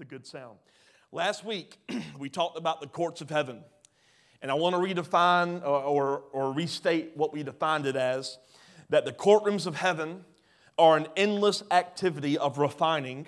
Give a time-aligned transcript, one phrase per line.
[0.00, 0.56] the good sound.
[1.12, 1.78] Last week,
[2.18, 3.62] we talked about the courts of heaven.
[4.40, 8.38] And I want to redefine or, or, or, restate what we defined it as
[8.88, 10.24] that the courtrooms of heaven
[10.78, 13.26] are an endless activity of refining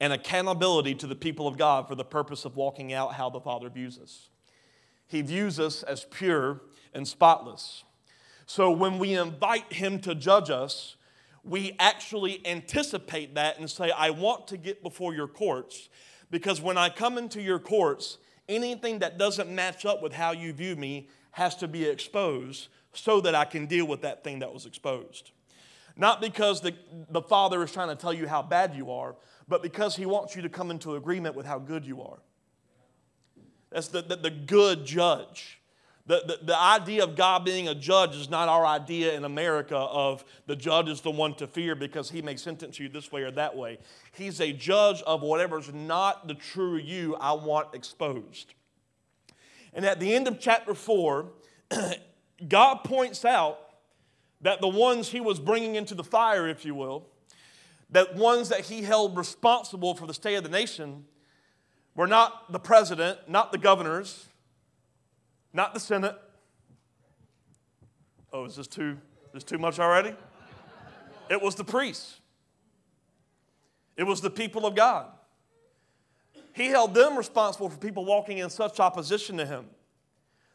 [0.00, 3.40] and accountability to the people of God for the purpose of walking out how the
[3.40, 4.28] Father views us.
[5.08, 6.60] He views us as pure
[6.94, 7.82] and spotless.
[8.46, 10.94] So when we invite Him to judge us,
[11.42, 15.88] we actually anticipate that and say, I want to get before your courts
[16.32, 18.16] because when I come into your courts,
[18.48, 23.20] anything that doesn't match up with how you view me has to be exposed so
[23.20, 25.30] that I can deal with that thing that was exposed.
[25.94, 26.74] Not because the,
[27.10, 29.14] the Father is trying to tell you how bad you are,
[29.46, 32.18] but because He wants you to come into agreement with how good you are.
[33.70, 35.60] That's the, the, the good judge.
[36.04, 39.76] The, the, the, idea of God being a judge is not our idea in America
[39.76, 43.22] of the judge is the one to fear because he may sentence you this way
[43.22, 43.78] or that way.
[44.12, 48.54] He's a judge of whatever's not the true you I want exposed.
[49.72, 51.26] And at the end of chapter 4,
[52.48, 53.60] God points out
[54.40, 57.06] that the ones he was bringing into the fire, if you will,
[57.90, 61.04] that ones that he held responsible for the state of the nation
[61.94, 64.26] were not the president, not the governors,
[65.52, 66.16] not the Senate.
[68.32, 68.96] Oh, is this too,
[69.34, 70.14] is too much already?
[71.28, 72.20] It was the priests.
[73.96, 75.08] It was the people of God.
[76.54, 79.66] He held them responsible for people walking in such opposition to him.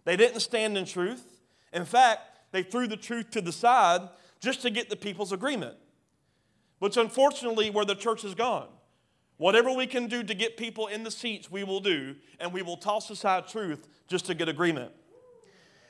[0.06, 1.42] They didn't stand in truth.
[1.74, 4.02] In fact, they threw the truth to the side
[4.40, 5.76] just to get the people's agreement,
[6.80, 8.68] which unfortunately, where the church has gone.
[9.38, 12.64] Whatever we can do to get people in the seats, we will do, and we
[12.64, 14.92] will toss aside truth just to get agreement.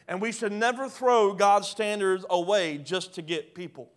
[0.08, 3.90] And we should never throw God's standards away just to get people.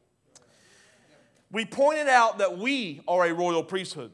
[1.52, 4.12] We pointed out that we are a royal priesthood.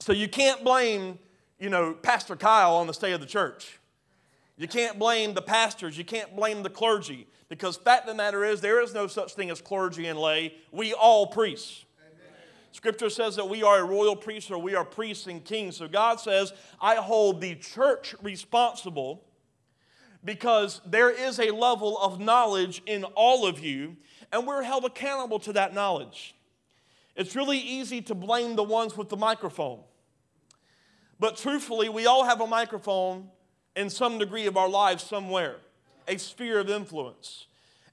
[0.00, 1.18] So you can't blame,
[1.58, 3.78] you know, Pastor Kyle on the state of the church.
[4.56, 5.96] You can't blame the pastors.
[5.98, 7.26] You can't blame the clergy.
[7.48, 10.54] Because fact of the matter is, there is no such thing as clergy and lay.
[10.72, 11.84] We all priests.
[12.78, 15.78] Scripture says that we are a royal priesthood, or we are priests and kings.
[15.78, 19.24] So God says, I hold the church responsible
[20.24, 23.96] because there is a level of knowledge in all of you,
[24.30, 26.36] and we're held accountable to that knowledge.
[27.16, 29.80] It's really easy to blame the ones with the microphone.
[31.18, 33.28] But truthfully, we all have a microphone
[33.74, 35.56] in some degree of our lives somewhere,
[36.06, 37.48] a sphere of influence.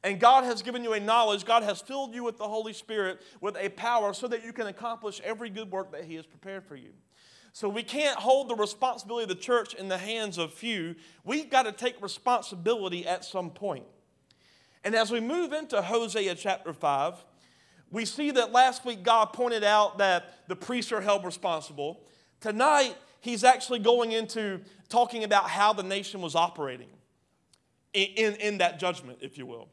[0.06, 3.24] And God has given you a knowledge, God has filled you with the Holy Spirit
[3.42, 6.64] with a power so that you can accomplish every good work that He has prepared
[6.64, 6.92] for you.
[7.54, 10.94] So we can't hold the responsibility of the church in the hands of few.
[11.24, 13.86] We've got to take responsibility at some point.
[14.84, 17.26] And as we move into Hosea chapter 5,
[17.90, 22.04] we see that last week God pointed out that the priests are held responsible.
[22.42, 26.90] Tonight, he's actually going into talking about how the nation was operating
[27.94, 29.70] in, in, in that judgment, if you will.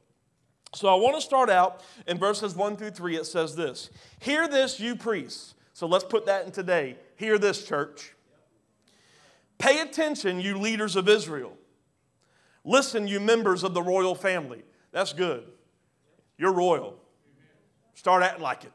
[0.74, 3.16] So I want to start out in verses 1 through 3.
[3.16, 3.90] It says this
[4.20, 5.54] Hear this, you priests.
[5.72, 6.96] So let's put that in today.
[7.16, 8.14] Hear this, church.
[9.58, 11.56] Pay attention, you leaders of Israel.
[12.64, 14.62] Listen, you members of the royal family.
[14.92, 15.44] That's good.
[16.36, 16.98] You're royal.
[17.94, 18.72] Start acting like it.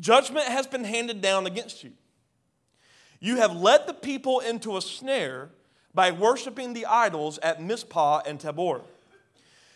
[0.00, 1.92] Judgment has been handed down against you.
[3.20, 5.50] You have led the people into a snare
[5.94, 8.82] by worshiping the idols at Mizpah and Tabor.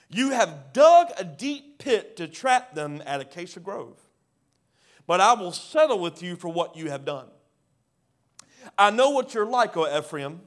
[0.09, 3.99] You have dug a deep pit to trap them at Acacia Grove.
[5.07, 7.27] But I will settle with you for what you have done.
[8.77, 10.41] I know what you're like, O Ephraim.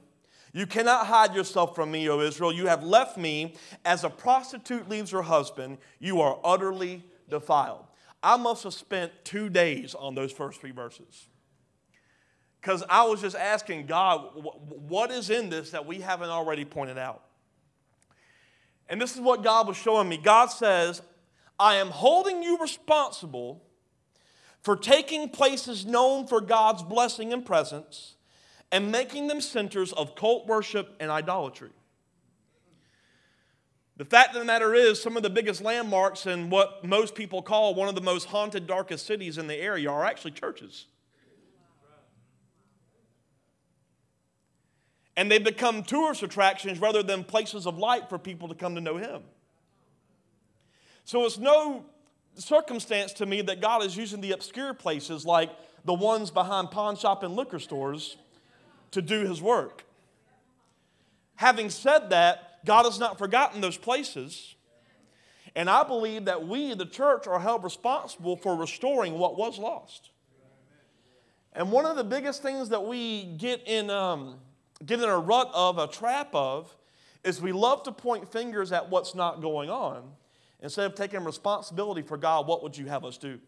[0.52, 2.52] You cannot hide yourself from me, O Israel.
[2.52, 3.54] You have left me
[3.84, 5.78] as a prostitute leaves her husband.
[5.98, 7.86] You are utterly defiled.
[8.22, 11.28] I must have spent two days on those first three verses.
[12.60, 16.98] Because I was just asking God, what is in this that we haven't already pointed
[16.98, 17.22] out?
[18.90, 20.18] And this is what God was showing me.
[20.18, 21.00] God says,
[21.58, 23.62] I am holding you responsible
[24.62, 28.16] for taking places known for God's blessing and presence
[28.72, 31.70] and making them centers of cult worship and idolatry.
[33.96, 37.42] The fact of the matter is, some of the biggest landmarks in what most people
[37.42, 40.86] call one of the most haunted, darkest cities in the area are actually churches.
[45.20, 48.80] And they become tourist attractions rather than places of light for people to come to
[48.80, 49.20] know Him.
[51.04, 51.84] So it's no
[52.36, 55.50] circumstance to me that God is using the obscure places like
[55.84, 58.16] the ones behind pawn shop and liquor stores
[58.92, 59.84] to do His work.
[61.34, 64.54] Having said that, God has not forgotten those places.
[65.54, 70.12] And I believe that we, the church, are held responsible for restoring what was lost.
[71.52, 74.38] And one of the biggest things that we get in, um,
[74.84, 76.74] get in a rut of, a trap of,
[77.24, 80.02] is we love to point fingers at what's not going on
[80.62, 83.38] instead of taking responsibility for God, what would you have us do?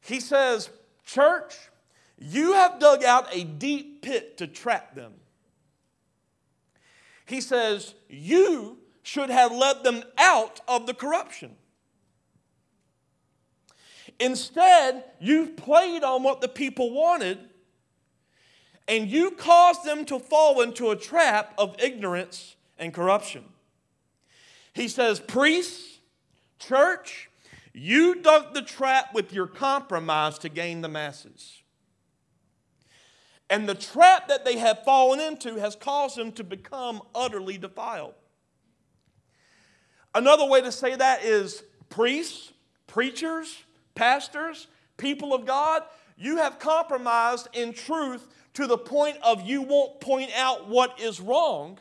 [0.00, 0.70] He says,
[1.04, 1.56] Church,
[2.18, 5.12] you have dug out a deep pit to trap them.
[7.26, 11.56] He says, You should have led them out of the corruption.
[14.20, 17.38] Instead, you've played on what the people wanted
[18.86, 23.44] and you caused them to fall into a trap of ignorance and corruption.
[24.72, 25.98] He says, Priests,
[26.58, 27.30] church,
[27.72, 31.62] you dug the trap with your compromise to gain the masses.
[33.50, 38.14] And the trap that they have fallen into has caused them to become utterly defiled.
[40.14, 42.52] Another way to say that is priests,
[42.86, 43.64] preachers,
[43.94, 45.82] pastors, people of God,
[46.16, 51.20] you have compromised in truth to the point of you won't point out what is
[51.20, 51.78] wrong,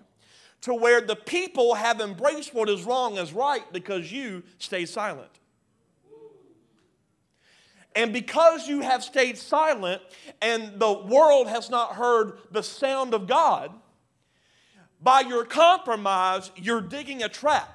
[0.62, 5.30] to where the people have embraced what is wrong as right because you stay silent.
[7.96, 10.02] And because you have stayed silent
[10.42, 13.72] and the world has not heard the sound of God,
[15.02, 17.73] by your compromise, you're digging a trap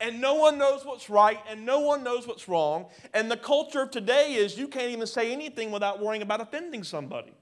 [0.00, 2.86] and no one knows what's right and no one knows what's wrong.
[3.14, 6.84] And the culture of today is you can't even say anything without worrying about offending
[6.84, 7.32] somebody.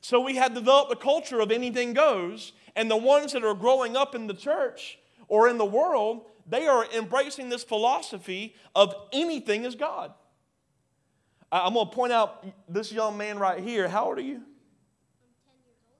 [0.00, 3.96] So we have developed a culture of anything goes, and the ones that are growing
[3.96, 9.64] up in the church or in the world, they are embracing this philosophy of anything
[9.64, 10.12] is God.
[11.50, 13.88] I'm going to point out this young man right here.
[13.88, 14.42] How old are you?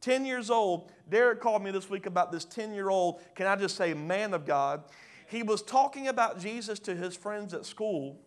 [0.02, 0.92] 10 years old.
[1.08, 4.34] Derek called me this week about this 10 year old, can I just say, man
[4.34, 4.82] of God.
[5.28, 8.18] He was talking about Jesus to his friends at school,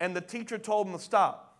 [0.00, 1.58] and the teacher told him to stop.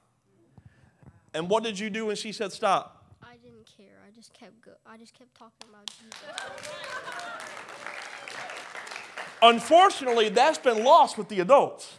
[1.32, 3.04] And what did you do when she said stop?
[3.22, 3.98] I didn't care.
[4.06, 6.14] I just kept go- I just kept talking about Jesus.
[9.42, 11.98] Unfortunately, that's been lost with the adults.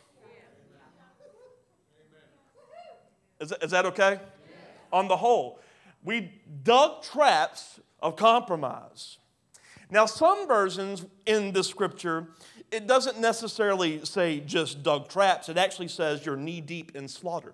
[3.39, 4.19] Is that, is that okay?
[4.91, 5.59] On the whole,
[6.03, 6.31] we
[6.63, 9.17] dug traps of compromise.
[9.89, 12.27] Now, some versions in the scripture,
[12.71, 17.53] it doesn't necessarily say just dug traps, it actually says you're knee deep in slaughter.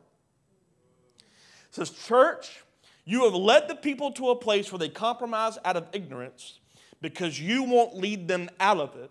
[1.70, 2.64] It says, Church,
[3.06, 6.60] you have led the people to a place where they compromise out of ignorance
[7.02, 9.10] because you won't lead them out of it.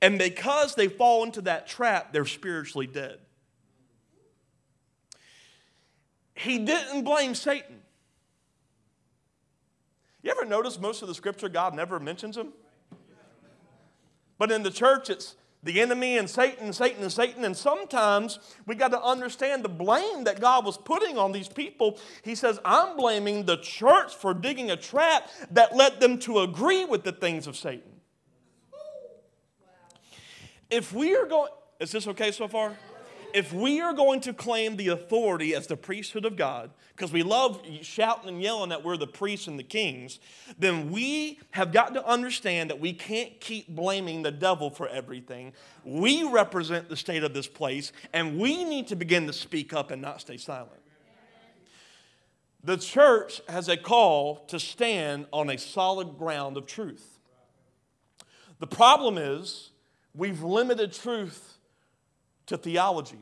[0.00, 3.18] And because they fall into that trap, they're spiritually dead.
[6.34, 7.81] He didn't blame Satan.
[10.22, 12.52] You ever notice most of the scripture, God never mentions him?
[14.38, 17.44] But in the church, it's the enemy and Satan, Satan, and Satan.
[17.44, 21.98] And sometimes we got to understand the blame that God was putting on these people.
[22.22, 26.84] He says, I'm blaming the church for digging a trap that led them to agree
[26.84, 28.00] with the things of Satan.
[30.70, 32.76] If we are going, is this okay so far?
[33.34, 37.22] If we are going to claim the authority as the priesthood of God, because we
[37.22, 40.20] love shouting and yelling that we're the priests and the kings,
[40.58, 45.52] then we have got to understand that we can't keep blaming the devil for everything.
[45.84, 49.90] We represent the state of this place, and we need to begin to speak up
[49.90, 50.80] and not stay silent.
[52.64, 57.18] The church has a call to stand on a solid ground of truth.
[58.60, 59.70] The problem is,
[60.14, 61.58] we've limited truth
[62.46, 63.18] to theology,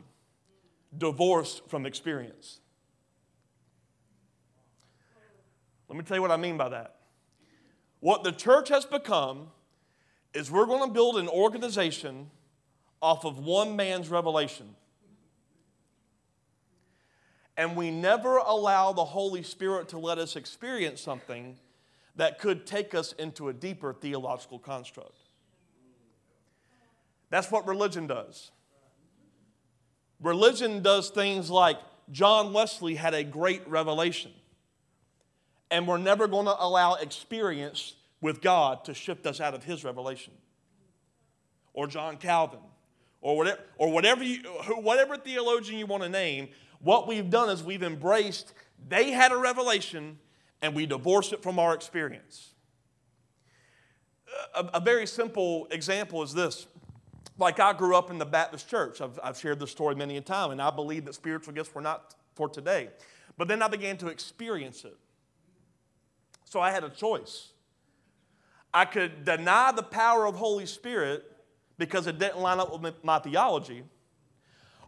[0.97, 2.61] divorced from experience.
[5.89, 6.97] Let me tell you what I mean by that.
[8.01, 9.49] What the church has become
[10.33, 12.31] is we're going to build an organization
[13.03, 14.75] off of one man's revelation.
[17.57, 21.59] And we never allow the Holy Spirit to let us experience something
[22.17, 25.19] that could take us into a deeper theological construct.
[27.31, 28.51] That's what religion does.
[30.21, 31.79] Religion does things like
[32.11, 34.33] John Wesley had a great revelation,
[35.71, 39.85] and we're never going to allow experience with God to shift us out of his
[39.85, 40.35] revelation.
[41.73, 42.59] Or John Calvin,
[43.21, 44.43] or whatever, or whatever, you,
[44.77, 46.49] whatever theologian you want to name,
[46.81, 48.53] what we've done is we've embraced,
[48.89, 50.19] they had a revelation,
[50.61, 52.55] and we divorced it from our experience.
[54.55, 56.67] A, a very simple example is this
[57.41, 59.01] like I grew up in the Baptist church.
[59.01, 61.81] I've, I've shared this story many a time, and I believe that spiritual gifts were
[61.81, 62.91] not for today.
[63.39, 64.97] But then I began to experience it.
[66.45, 67.53] So I had a choice.
[68.73, 71.25] I could deny the power of Holy Spirit
[71.79, 73.85] because it didn't line up with my theology,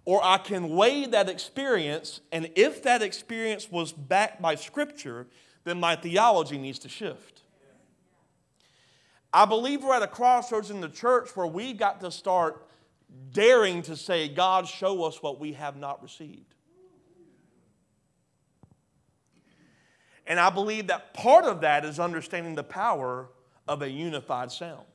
[0.05, 5.27] or I can weigh that experience, and if that experience was backed by Scripture,
[5.65, 7.32] then my theology needs to shift.
[9.35, 12.67] I believe we're at a crossroads in the church where we've got to start
[13.33, 16.55] daring to say, God, show us what we have not received.
[20.27, 23.29] And I believe that part of that is understanding the power
[23.67, 24.87] of a unified sound.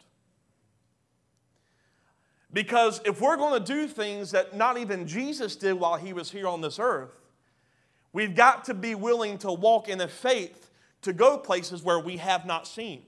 [2.53, 6.31] Because if we're going to do things that not even Jesus did while he was
[6.31, 7.11] here on this earth,
[8.13, 10.69] we've got to be willing to walk in a faith
[11.01, 13.03] to go places where we have not seen.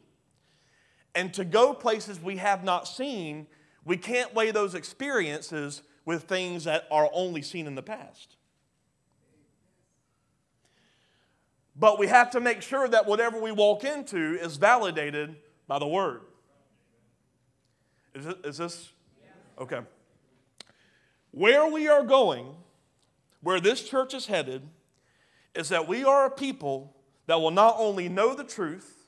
[1.19, 3.47] And to go places we have not seen,
[3.83, 8.38] we can't weigh those experiences with things that are only seen in the past.
[11.75, 15.35] But we have to make sure that whatever we walk into is validated
[15.67, 16.21] by the Word.
[18.15, 18.89] Is, is this?
[19.59, 19.81] Okay.
[21.31, 22.55] Where we are going,
[23.41, 24.61] where this church is headed,
[25.53, 26.95] is that we are a people
[27.25, 28.99] that will not only know the truth,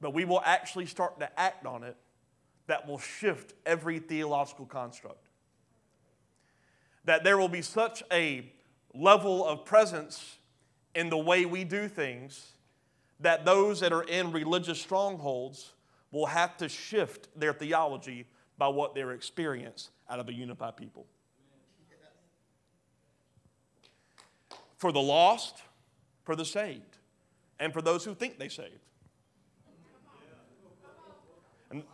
[0.00, 1.96] but we will actually start to act on it
[2.66, 5.28] that will shift every theological construct.
[7.04, 8.50] That there will be such a
[8.94, 10.38] level of presence
[10.94, 12.52] in the way we do things
[13.20, 15.72] that those that are in religious strongholds
[16.10, 18.26] will have to shift their theology
[18.58, 21.06] by what they experience out of a unified people.
[24.76, 25.62] For the lost,
[26.24, 26.98] for the saved,
[27.58, 28.86] and for those who think they saved.
[31.70, 31.86] And the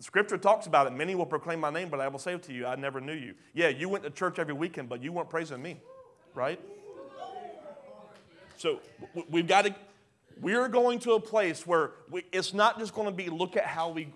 [0.00, 0.90] scripture talks about it.
[0.90, 3.34] Many will proclaim my name, but I will say to you, I never knew you.
[3.54, 5.80] Yeah, you went to church every weekend, but you weren't praising me,
[6.34, 6.60] right?
[8.56, 8.80] So
[9.30, 9.74] we've got to,
[10.40, 13.64] we're going to a place where we, it's not just going to be look at
[13.64, 14.12] how we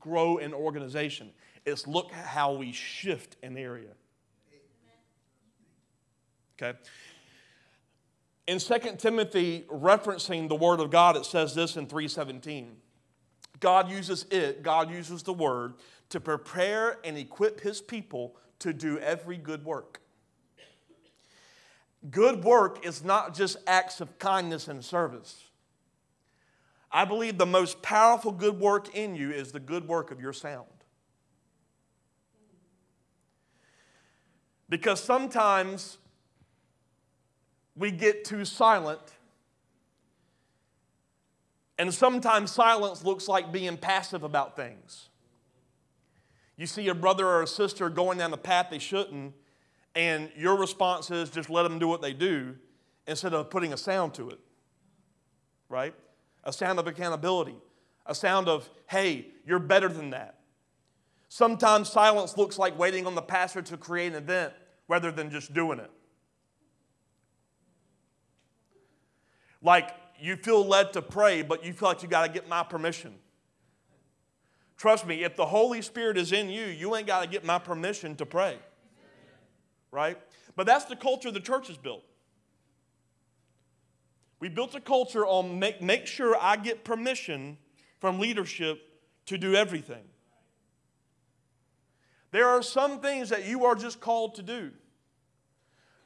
[0.00, 1.30] grow an organization,
[1.64, 3.90] it's look at how we shift an area.
[6.60, 6.78] Okay?
[8.46, 12.76] In 2 Timothy, referencing the Word of God, it says this in 317.
[13.64, 15.72] God uses it, God uses the Word,
[16.10, 20.02] to prepare and equip His people to do every good work.
[22.10, 25.44] Good work is not just acts of kindness and service.
[26.92, 30.34] I believe the most powerful good work in you is the good work of your
[30.34, 30.66] sound.
[34.68, 35.96] Because sometimes
[37.74, 39.00] we get too silent,
[41.78, 45.08] and sometimes silence looks like being passive about things.
[46.56, 49.34] You see a brother or a sister going down the path they shouldn't,
[49.94, 52.54] and your response is just let them do what they do
[53.06, 54.38] instead of putting a sound to it,
[55.68, 55.94] right?
[56.44, 57.56] A sound of accountability,
[58.06, 60.38] a sound of, hey, you're better than that.
[61.28, 64.52] Sometimes silence looks like waiting on the pastor to create an event
[64.86, 65.90] rather than just doing it.
[69.60, 69.90] Like
[70.20, 73.14] you feel led to pray, but you feel like you got to get my permission.
[74.76, 77.58] Trust me, if the Holy Spirit is in you, you ain't got to get my
[77.58, 78.58] permission to pray
[79.94, 80.18] right?
[80.56, 82.02] But that's the culture the church has built.
[84.40, 87.56] We built a culture on make, make sure I get permission
[88.00, 88.82] from leadership
[89.26, 90.02] to do everything.
[92.32, 94.72] There are some things that you are just called to do.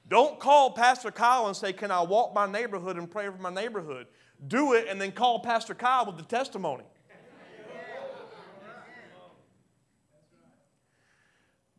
[0.09, 3.51] Don't call Pastor Kyle and say, Can I walk my neighborhood and pray for my
[3.51, 4.07] neighborhood?
[4.47, 6.85] Do it and then call Pastor Kyle with the testimony.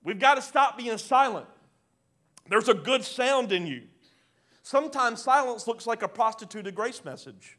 [0.04, 1.46] We've got to stop being silent.
[2.48, 3.84] There's a good sound in you.
[4.64, 7.58] Sometimes silence looks like a prostituted grace message.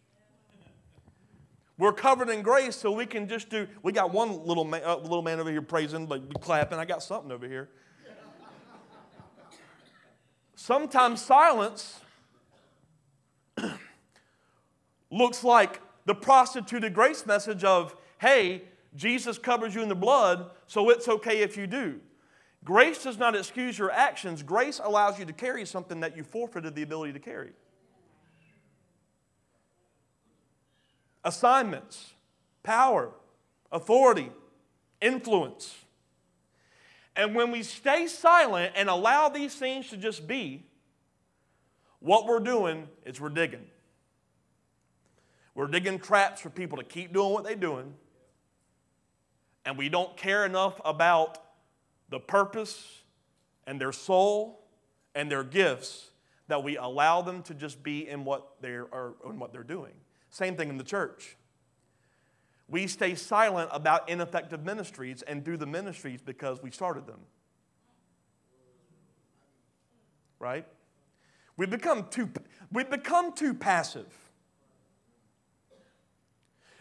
[1.79, 3.67] We're covered in grace, so we can just do.
[3.83, 6.79] We got one little man, uh, little man over here praising, but clapping.
[6.79, 7.71] I got something over here.
[10.63, 12.01] Sometimes silence
[15.11, 18.65] looks like the prostituted grace message of, hey,
[18.95, 21.99] Jesus covers you in the blood, so it's okay if you do.
[22.63, 26.75] Grace does not excuse your actions, grace allows you to carry something that you forfeited
[26.75, 27.53] the ability to carry.
[31.25, 32.13] Assignments,
[32.63, 33.13] power,
[33.73, 34.29] authority,
[35.01, 35.87] influence.
[37.17, 40.65] And when we stay silent and allow these things to just be,
[41.99, 43.67] what we're doing is we're digging.
[45.55, 47.95] We're digging traps for people to keep doing what they're doing.
[49.65, 51.39] And we don't care enough about
[52.09, 53.03] the purpose
[53.67, 54.65] and their soul
[55.15, 56.11] and their gifts
[56.49, 58.87] that we allow them to just be in what they're,
[59.29, 59.93] in what they're doing.
[60.31, 61.37] Same thing in the church.
[62.71, 67.21] We stay silent about ineffective ministries and do the ministries because we started them.
[70.41, 70.67] right?
[71.57, 72.31] We become too,
[72.73, 74.07] we become too passive.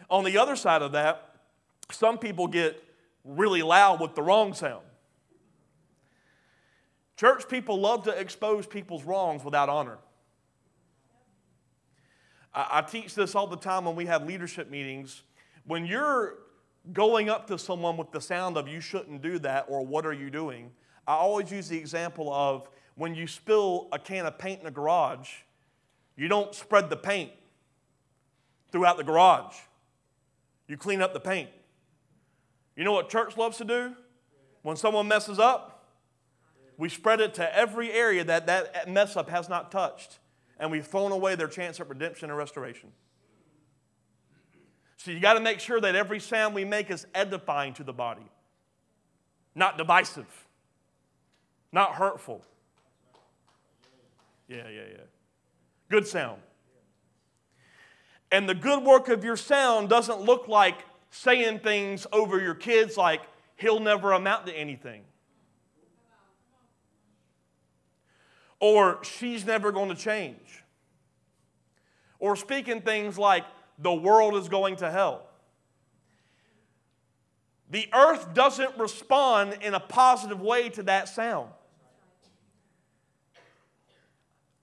[0.08, 1.36] On the other side of that,
[1.92, 2.82] some people get
[3.24, 4.82] really loud with the wrong sound.
[7.16, 9.98] Church people love to expose people's wrongs without honor.
[12.52, 15.22] I, I teach this all the time when we have leadership meetings.
[15.64, 16.38] When you're
[16.92, 20.12] going up to someone with the sound of you shouldn't do that or what are
[20.12, 20.70] you doing,
[21.06, 24.70] I always use the example of when you spill a can of paint in a
[24.70, 25.30] garage,
[26.16, 27.32] you don't spread the paint
[28.70, 29.54] throughout the garage.
[30.68, 31.50] You clean up the paint.
[32.76, 33.94] You know what church loves to do?
[34.62, 35.88] When someone messes up,
[36.76, 40.18] we spread it to every area that that mess up has not touched,
[40.58, 42.92] and we've thrown away their chance at redemption and restoration.
[45.02, 47.92] So you got to make sure that every sound we make is edifying to the
[47.92, 48.30] body,
[49.54, 50.26] not divisive,
[51.72, 52.44] not hurtful.
[54.46, 55.04] Yeah, yeah, yeah.
[55.88, 56.42] Good sound.
[58.30, 62.98] And the good work of your sound doesn't look like saying things over your kids
[62.98, 63.22] like,
[63.56, 65.00] he'll never amount to anything.
[68.58, 70.62] Or she's never going to change.
[72.18, 73.46] Or speaking things like,
[73.80, 75.26] the world is going to hell.
[77.70, 81.50] The earth doesn't respond in a positive way to that sound.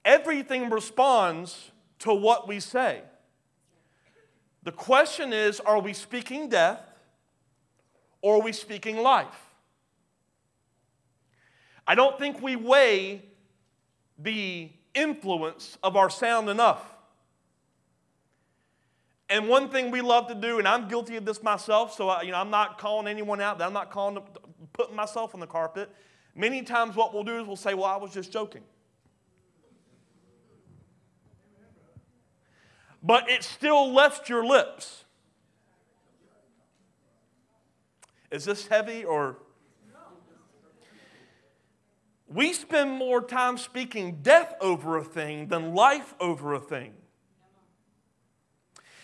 [0.03, 3.01] Everything responds to what we say.
[4.63, 6.81] The question is are we speaking death
[8.21, 9.47] or are we speaking life?
[11.87, 13.21] I don't think we weigh
[14.19, 16.96] the influence of our sound enough.
[19.29, 22.21] And one thing we love to do, and I'm guilty of this myself, so I,
[22.21, 24.23] you know, I'm not calling anyone out, that I'm not calling,
[24.71, 25.89] putting myself on the carpet.
[26.33, 28.63] Many times, what we'll do is we'll say, Well, I was just joking.
[33.03, 35.03] But it still left your lips.
[38.31, 39.37] Is this heavy or?
[42.27, 46.93] We spend more time speaking death over a thing than life over a thing.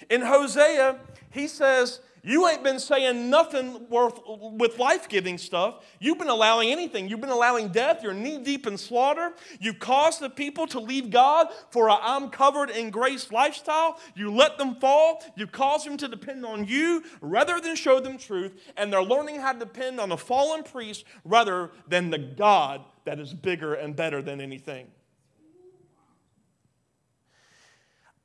[0.09, 0.99] In Hosea,
[1.31, 5.83] he says, You ain't been saying nothing worth with life giving stuff.
[5.99, 7.09] You've been allowing anything.
[7.09, 8.01] You've been allowing death.
[8.03, 9.33] You're knee deep in slaughter.
[9.59, 13.99] You've caused the people to leave God for a I'm covered in grace lifestyle.
[14.15, 15.23] You let them fall.
[15.35, 18.53] You've caused them to depend on you rather than show them truth.
[18.77, 23.19] And they're learning how to depend on a fallen priest rather than the God that
[23.19, 24.87] is bigger and better than anything.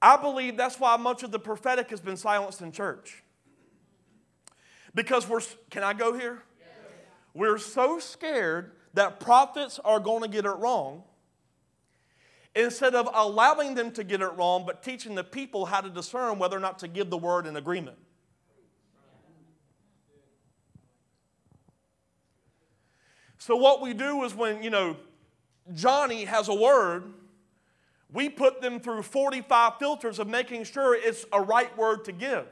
[0.00, 3.22] I believe that's why much of the prophetic has been silenced in church.
[4.94, 6.42] Because we're, can I go here?
[7.34, 11.02] We're so scared that prophets are going to get it wrong
[12.54, 16.38] instead of allowing them to get it wrong, but teaching the people how to discern
[16.38, 17.96] whether or not to give the word in agreement.
[23.38, 24.96] So, what we do is when, you know,
[25.72, 27.04] Johnny has a word
[28.12, 32.46] we put them through 45 filters of making sure it's a right word to give.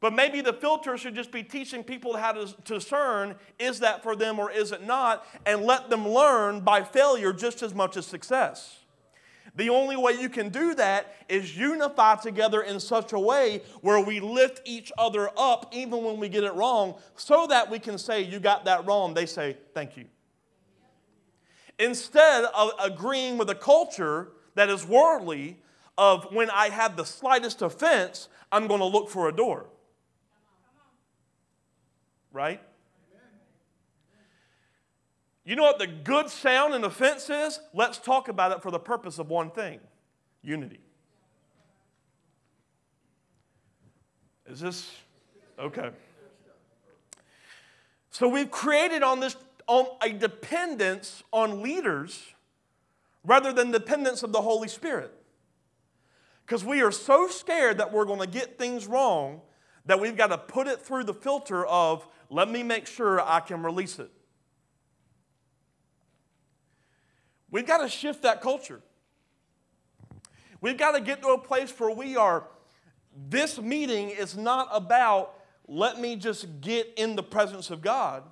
[0.00, 4.14] But maybe the filter should just be teaching people how to discern is that for
[4.14, 8.06] them or is it not, and let them learn by failure just as much as
[8.06, 8.80] success.
[9.54, 14.04] The only way you can do that is unify together in such a way where
[14.04, 17.96] we lift each other up even when we get it wrong, so that we can
[17.96, 19.14] say, You got that wrong.
[19.14, 20.04] They say, Thank you.
[21.78, 25.58] Instead of agreeing with a culture that is worldly,
[25.98, 29.66] of when I have the slightest offense, I'm going to look for a door.
[32.32, 32.60] Right?
[35.44, 37.60] You know what the good sound in offense is?
[37.72, 39.78] Let's talk about it for the purpose of one thing
[40.42, 40.80] unity.
[44.48, 44.90] Is this
[45.58, 45.90] okay?
[48.10, 49.36] So we've created on this
[49.66, 52.22] on a dependence on leaders
[53.24, 55.12] rather than dependence of the Holy Spirit.
[56.44, 59.40] Because we are so scared that we're going to get things wrong
[59.86, 63.40] that we've got to put it through the filter of, let me make sure I
[63.40, 64.10] can release it.
[67.50, 68.80] We've got to shift that culture.
[70.60, 72.44] We've got to get to a place where we are,
[73.28, 75.34] this meeting is not about,
[75.68, 78.24] let me just get in the presence of God.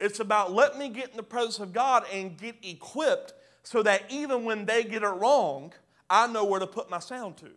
[0.00, 4.02] It's about let me get in the presence of God and get equipped so that
[4.08, 5.74] even when they get it wrong,
[6.08, 7.50] I know where to put my sound to.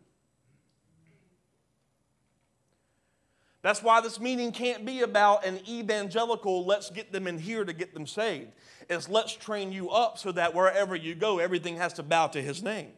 [3.61, 7.71] That's why this meeting can't be about an evangelical, let's get them in here to
[7.71, 8.51] get them saved.
[8.89, 12.41] It's let's train you up so that wherever you go, everything has to bow to
[12.41, 12.89] his name.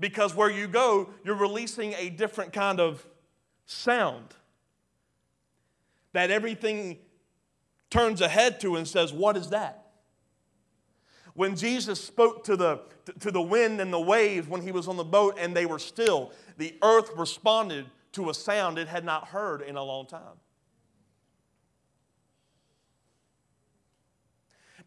[0.00, 3.06] Because where you go, you're releasing a different kind of
[3.64, 4.34] sound
[6.12, 6.98] that everything
[7.90, 9.86] turns ahead to and says, What is that?
[11.34, 12.80] When Jesus spoke to the,
[13.20, 15.78] to the wind and the waves when he was on the boat and they were
[15.78, 20.38] still, the earth responded to a sound it had not heard in a long time.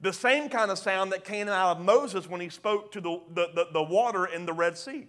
[0.01, 3.21] The same kind of sound that came out of Moses when he spoke to the,
[3.33, 5.07] the, the, the water in the Red Sea.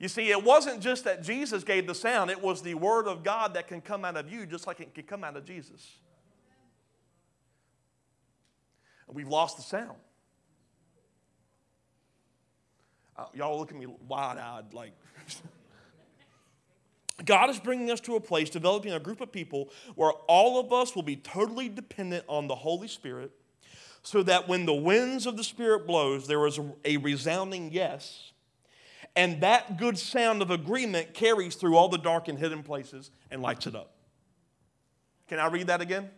[0.00, 3.22] You see, it wasn't just that Jesus gave the sound, it was the word of
[3.22, 5.98] God that can come out of you just like it can come out of Jesus.
[9.06, 9.98] And we've lost the sound.
[13.14, 14.92] Uh, y'all look at me wide eyed like.
[17.26, 20.72] God is bringing us to a place, developing a group of people where all of
[20.72, 23.32] us will be totally dependent on the Holy Spirit,
[24.02, 28.30] so that when the winds of the Spirit blows, there is a, a resounding yes
[29.16, 33.42] and that good sound of agreement carries through all the dark and hidden places and
[33.42, 33.92] lights it up.
[35.28, 36.10] Can I read that again?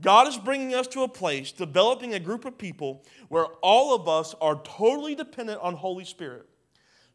[0.00, 4.08] God is bringing us to a place, developing a group of people where all of
[4.08, 6.48] us are totally dependent on Holy Spirit.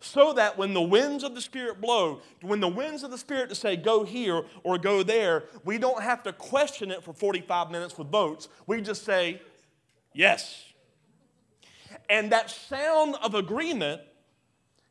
[0.01, 3.55] So that when the winds of the Spirit blow, when the winds of the Spirit
[3.57, 7.97] say go here or go there, we don't have to question it for 45 minutes
[7.97, 8.47] with votes.
[8.65, 9.41] We just say
[10.13, 10.63] yes.
[12.09, 14.01] And that sound of agreement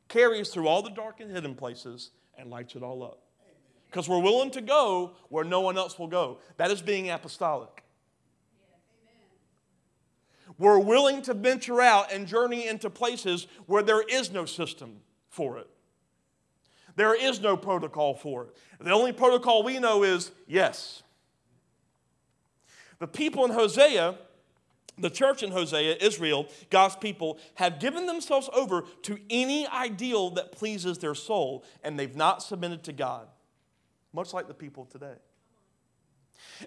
[0.08, 3.20] carries through all the dark and hidden places and lights it all up.
[3.90, 6.38] Because we're willing to go where no one else will go.
[6.56, 7.84] That is being apostolic.
[10.58, 14.96] We're willing to venture out and journey into places where there is no system
[15.28, 15.68] for it.
[16.96, 18.56] There is no protocol for it.
[18.80, 21.02] The only protocol we know is yes.
[22.98, 24.16] The people in Hosea
[25.00, 30.52] the church in Hosea, Israel, God's people, have given themselves over to any ideal that
[30.52, 33.28] pleases their soul, and they've not submitted to God,
[34.12, 35.16] much like the people today.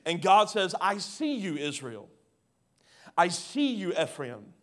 [0.06, 2.10] And God says, I see you, Israel.
[3.17, 4.54] I see you, Ephraim.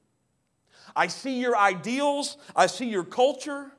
[0.96, 2.36] I see your ideals.
[2.56, 3.72] I see your culture.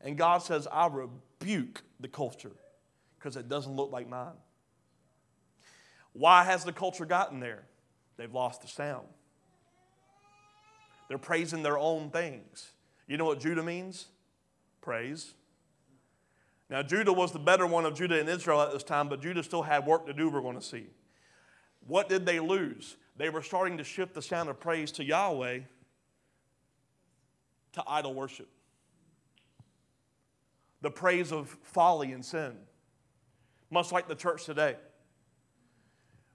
[0.00, 2.52] And God says, I rebuke the culture
[3.18, 4.32] because it doesn't look like mine.
[6.12, 7.64] Why has the culture gotten there?
[8.16, 9.06] They've lost the sound.
[11.14, 12.72] They're praising their own things.
[13.06, 14.06] You know what Judah means?
[14.80, 15.34] Praise.
[16.68, 19.44] Now, Judah was the better one of Judah and Israel at this time, but Judah
[19.44, 20.88] still had work to do, we're going to see.
[21.86, 22.96] What did they lose?
[23.16, 25.60] They were starting to shift the sound of praise to Yahweh
[27.74, 28.48] to idol worship.
[30.80, 32.56] The praise of folly and sin,
[33.70, 34.74] much like the church today.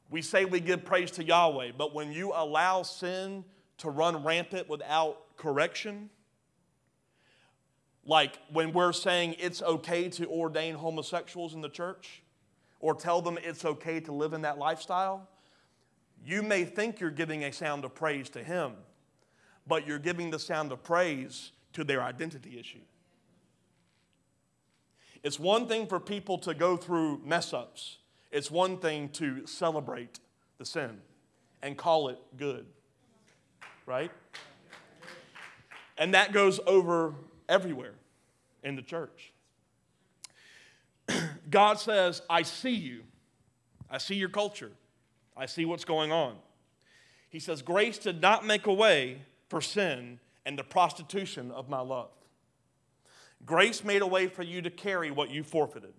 [0.10, 3.44] We say we give praise to Yahweh, but when you allow sin
[3.80, 6.10] to run rampant without correction.
[8.06, 12.22] Like when we're saying it's okay to ordain homosexuals in the church
[12.80, 15.28] or tell them it's okay to live in that lifestyle,
[16.26, 18.74] you may think you're giving a sound of praise to him,
[19.68, 22.80] but you're giving the sound of praise to their identity issue.
[25.24, 27.98] It's one thing for people to go through mess ups,
[28.32, 30.20] it's one thing to celebrate
[30.58, 31.02] the sin
[31.62, 32.66] and call it good
[33.90, 34.12] right?
[35.98, 37.16] And that goes over
[37.50, 37.96] everywhere
[38.64, 39.34] in the church.
[41.50, 43.02] God says, I see you.
[43.90, 44.72] I see your culture.
[45.36, 46.36] I see what's going on.
[47.30, 51.80] He says, Grace did not make a way for sin and the prostitution of my
[51.80, 52.12] love.
[53.44, 55.94] Grace made a way for you to carry what you forfeited.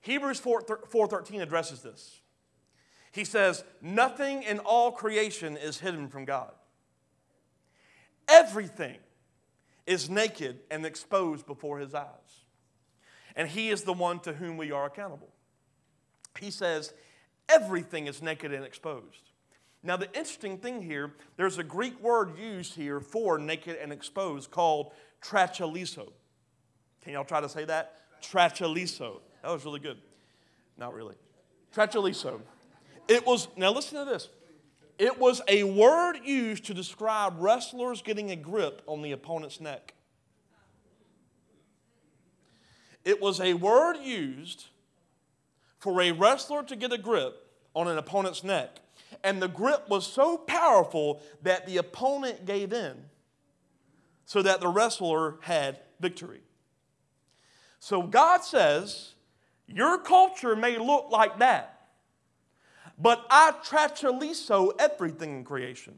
[0.00, 2.21] Hebrews four 4:13 addresses this.
[3.12, 6.52] He says, Nothing in all creation is hidden from God.
[8.26, 8.96] Everything
[9.86, 12.06] is naked and exposed before his eyes.
[13.36, 15.30] And he is the one to whom we are accountable.
[16.40, 16.94] He says,
[17.48, 19.30] Everything is naked and exposed.
[19.82, 24.50] Now, the interesting thing here, there's a Greek word used here for naked and exposed
[24.50, 26.12] called trachelizo.
[27.02, 27.98] Can y'all try to say that?
[28.22, 29.20] Trachelizo.
[29.42, 29.98] That was really good.
[30.78, 31.16] Not really.
[31.74, 32.40] Trachelizo.
[33.08, 34.28] It was, now listen to this.
[34.98, 39.94] It was a word used to describe wrestlers getting a grip on the opponent's neck.
[43.04, 44.66] It was a word used
[45.78, 48.78] for a wrestler to get a grip on an opponent's neck.
[49.24, 52.96] And the grip was so powerful that the opponent gave in
[54.24, 56.40] so that the wrestler had victory.
[57.80, 59.14] So God says,
[59.66, 61.71] Your culture may look like that,
[63.02, 65.94] but I trachelizo everything in creation.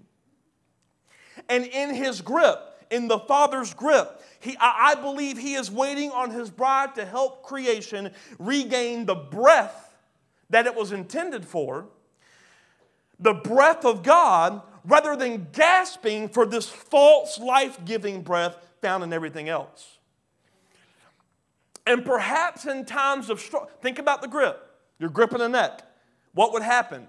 [1.49, 2.59] And in his grip,
[2.91, 7.05] in the Father's grip, he, I, I believe he is waiting on his bride to
[7.05, 9.95] help creation regain the breath
[10.51, 11.87] that it was intended for,
[13.21, 19.13] the breath of God, rather than gasping for this false life giving breath found in
[19.13, 19.99] everything else.
[21.87, 24.71] And perhaps in times of struggle, think about the grip.
[24.99, 25.83] You're gripping a neck.
[26.35, 27.07] What would happen?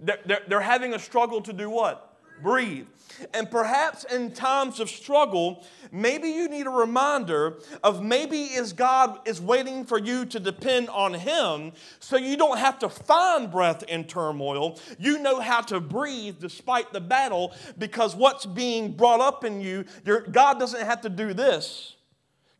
[0.00, 2.08] They're, they're, they're having a struggle to do what?
[2.42, 2.86] breathe.
[3.34, 9.20] And perhaps in times of struggle, maybe you need a reminder of maybe is God
[9.26, 13.82] is waiting for you to depend on him so you don't have to find breath
[13.84, 14.78] in turmoil.
[14.98, 19.84] You know how to breathe despite the battle because what's being brought up in you,
[20.30, 21.96] God doesn't have to do this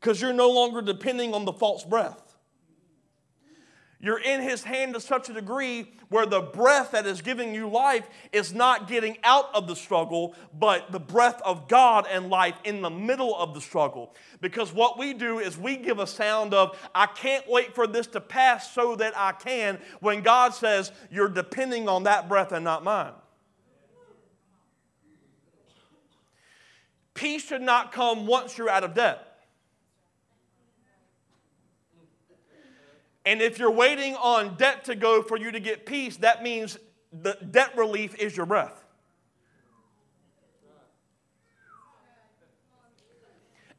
[0.00, 2.27] because you're no longer depending on the false breath.
[4.00, 7.68] You're in his hand to such a degree where the breath that is giving you
[7.68, 12.54] life is not getting out of the struggle, but the breath of God and life
[12.62, 14.14] in the middle of the struggle.
[14.40, 18.06] Because what we do is we give a sound of, I can't wait for this
[18.08, 22.64] to pass so that I can, when God says, You're depending on that breath and
[22.64, 23.12] not mine.
[27.14, 29.27] Peace should not come once you're out of debt.
[33.28, 36.78] And if you're waiting on debt to go for you to get peace, that means
[37.12, 38.82] the debt relief is your breath.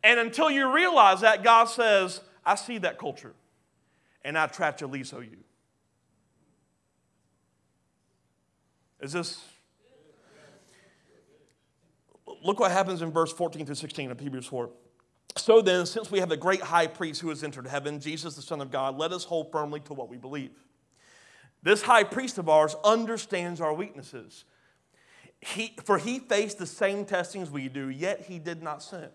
[0.04, 3.34] And until you realize that, God says, I see that culture,
[4.24, 5.38] and I trachelizo you.
[9.02, 9.44] Is this?
[12.44, 14.70] Look what happens in verse 14 through 16 of Hebrews 4.
[15.40, 18.42] So then, since we have a great high priest who has entered heaven, Jesus, the
[18.42, 20.52] Son of God, let us hold firmly to what we believe.
[21.64, 24.46] This high priest of ours understands our weaknesses.
[25.42, 29.10] He, for he faced the same testings we do, yet he did not sin.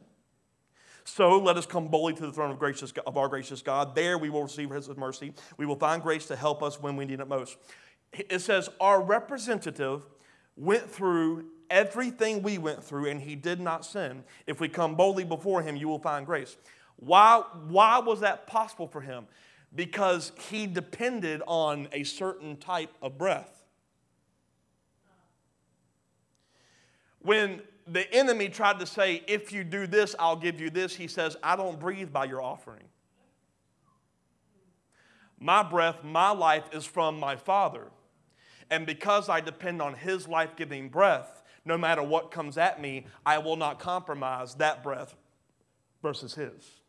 [1.04, 3.94] So let us come boldly to the throne of, gracious, of our gracious God.
[3.94, 5.34] There we will receive his mercy.
[5.58, 7.58] We will find grace to help us when we need it most.
[8.12, 10.06] It says, Our representative
[10.56, 14.24] went through everything we went through and he did not sin.
[14.46, 16.57] If we come boldly before him, you will find grace.
[16.96, 19.27] Why, why was that possible for him?
[19.74, 23.64] Because he depended on a certain type of breath.
[27.20, 31.09] When the enemy tried to say, If you do this, I'll give you this, he
[31.09, 32.85] says, I don't breathe by your offering.
[35.40, 37.88] My breath, my life is from my Father.
[38.70, 43.07] And because I depend on his life giving breath, no matter what comes at me,
[43.24, 45.14] I will not compromise that breath
[46.03, 46.81] versus his.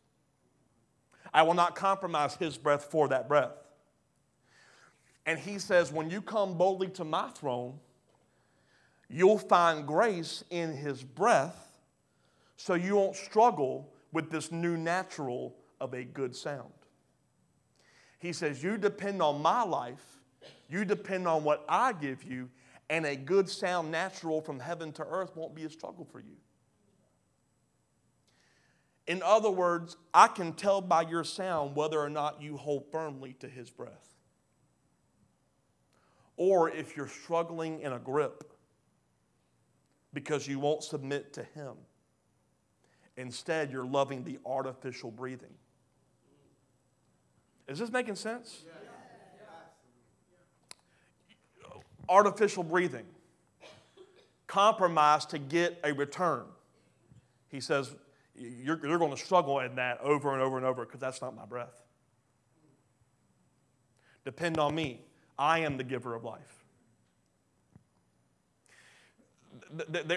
[1.34, 3.54] I will not compromise his breath for that breath.
[5.26, 7.80] And he says, when you come boldly to my throne,
[9.10, 11.80] you'll find grace in his breath
[12.58, 16.72] so you won't struggle with this new natural of a good sound.
[18.20, 20.20] He says, You depend on my life,
[20.70, 22.50] you depend on what I give you,
[22.90, 26.36] and a good sound natural from heaven to earth won't be a struggle for you.
[29.08, 33.34] In other words, I can tell by your sound whether or not you hold firmly
[33.40, 34.16] to his breath.
[36.38, 38.52] Or if you're struggling in a grip
[40.14, 41.74] because you won't submit to him.
[43.18, 45.54] Instead, you're loving the artificial breathing.
[47.68, 48.64] Is this making sense?
[48.66, 48.85] Yeah
[52.10, 53.06] artificial breathing,
[54.48, 56.44] compromise to get a return.
[57.50, 57.96] He says,
[58.36, 61.36] You're, you're going to struggle in that over and over and over because that's not
[61.36, 61.82] my breath.
[64.24, 65.02] Depend on me.
[65.38, 66.64] I am the giver of life.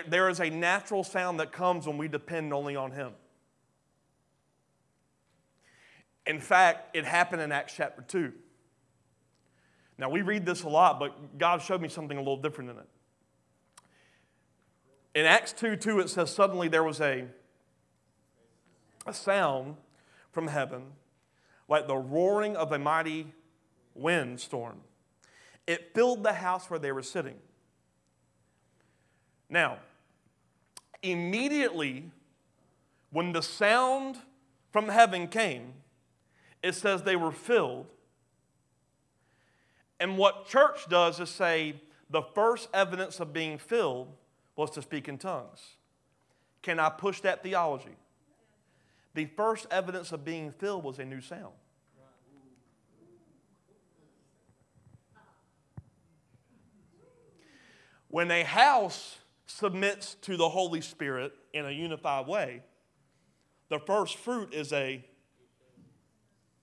[0.09, 3.13] There is a natural sound that comes when we depend only on Him.
[6.27, 8.33] In fact, it happened in Acts chapter 2.
[9.99, 12.77] Now, we read this a lot, but God showed me something a little different in
[12.77, 12.89] it.
[15.15, 17.27] In Acts 2 2, it says, Suddenly there was a,
[19.07, 19.77] a sound
[20.31, 20.85] from heaven
[21.69, 23.27] like the roaring of a mighty
[23.95, 24.81] windstorm.
[25.67, 27.37] It filled the house where they were sitting.
[29.51, 29.79] Now,
[31.03, 32.11] immediately
[33.11, 34.19] when the sound
[34.73, 35.75] from heaven came,
[36.63, 37.87] it says they were filled
[40.01, 41.81] and what church does is say
[42.11, 44.09] the first evidence of being filled
[44.57, 45.77] was to speak in tongues.
[46.63, 47.97] Can I push that theology?
[49.19, 51.53] the first evidence of being filled was a new sound.
[58.07, 62.63] When a house submits to the Holy Spirit in a unified way,
[63.71, 65.05] the first fruit is a,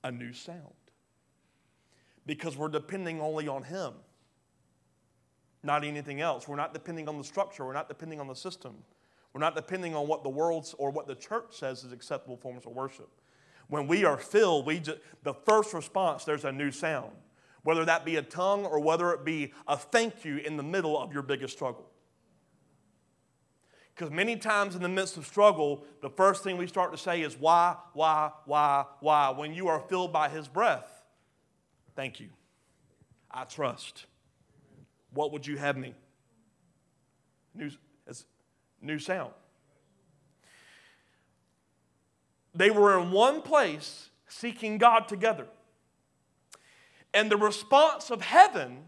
[0.01, 0.84] a new sound.
[2.25, 3.93] Because we're depending only on Him,
[5.63, 6.47] not anything else.
[6.47, 8.75] We're not depending on the structure, we're not depending on the system.
[9.33, 12.65] We're not depending on what the world or what the church says is acceptable forms
[12.65, 13.09] of worship.
[13.67, 17.11] When we are filled, we just, the first response, there's a new sound.
[17.63, 20.97] Whether that be a tongue or whether it be a thank you in the middle
[20.97, 21.89] of your biggest struggle.
[23.93, 27.21] Because many times in the midst of struggle, the first thing we start to say
[27.21, 29.31] is, Why, why, why, why?
[29.31, 30.94] When you are filled by His breath,
[31.95, 32.29] thank you.
[33.31, 34.05] I trust.
[35.13, 35.93] What would you have me?
[37.53, 37.71] New,
[38.81, 39.31] new sound.
[42.53, 45.47] They were in one place seeking God together.
[47.13, 48.79] And the response of heaven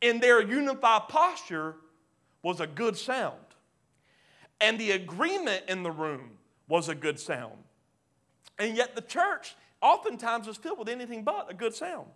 [0.00, 1.76] in their unified posture
[2.42, 3.36] was a good sound.
[4.60, 7.54] And the agreement in the room was a good sound.
[8.58, 12.06] And yet the church oftentimes is filled with anything but a good sound.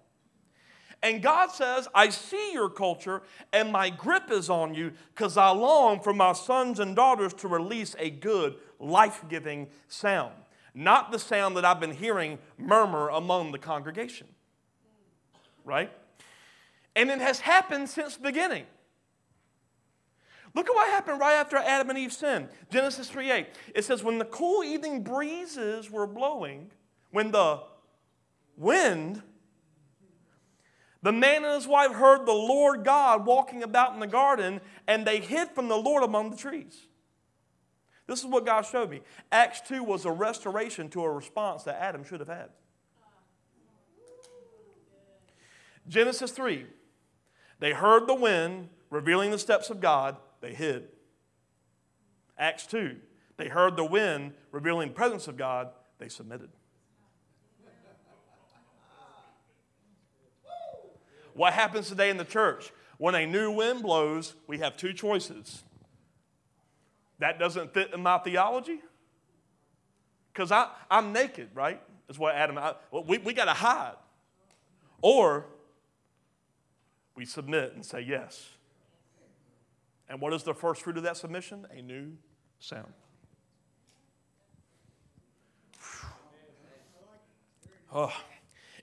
[1.03, 5.51] And God says, I see your culture and my grip is on you because I
[5.51, 10.35] long for my sons and daughters to release a good, life giving sound.
[10.75, 14.27] Not the sound that I've been hearing murmur among the congregation.
[15.65, 15.91] Right?
[16.95, 18.65] And it has happened since the beginning.
[20.55, 22.49] Look at what happened right after Adam and Eve sinned.
[22.71, 23.47] Genesis 3 8.
[23.75, 26.71] It says, When the cool evening breezes were blowing,
[27.11, 27.63] when the
[28.57, 29.23] wind,
[31.03, 35.07] the man and his wife heard the Lord God walking about in the garden, and
[35.07, 36.87] they hid from the Lord among the trees.
[38.07, 39.01] This is what God showed me.
[39.31, 42.51] Acts 2 was a restoration to a response that Adam should have had.
[45.89, 46.67] Genesis 3,
[47.61, 50.89] they heard the wind revealing the steps of God, they hid.
[52.39, 52.97] Acts 2,
[53.37, 56.51] they heard the wind revealing the presence of God, they submitted.
[61.35, 62.73] What happens today in the church?
[62.99, 65.63] When a new wind blows, we have two choices.
[67.19, 68.81] That doesn't fit in my theology?
[70.33, 70.53] Because
[70.91, 71.81] I'm naked, right?
[72.09, 73.95] Is what Adam, I, we, we got to hide.
[75.03, 75.47] Or
[77.15, 78.51] we submit and say yes.
[80.09, 81.67] And what is the first fruit of that submission?
[81.71, 82.13] A new
[82.59, 82.93] sound.
[87.93, 88.13] Oh.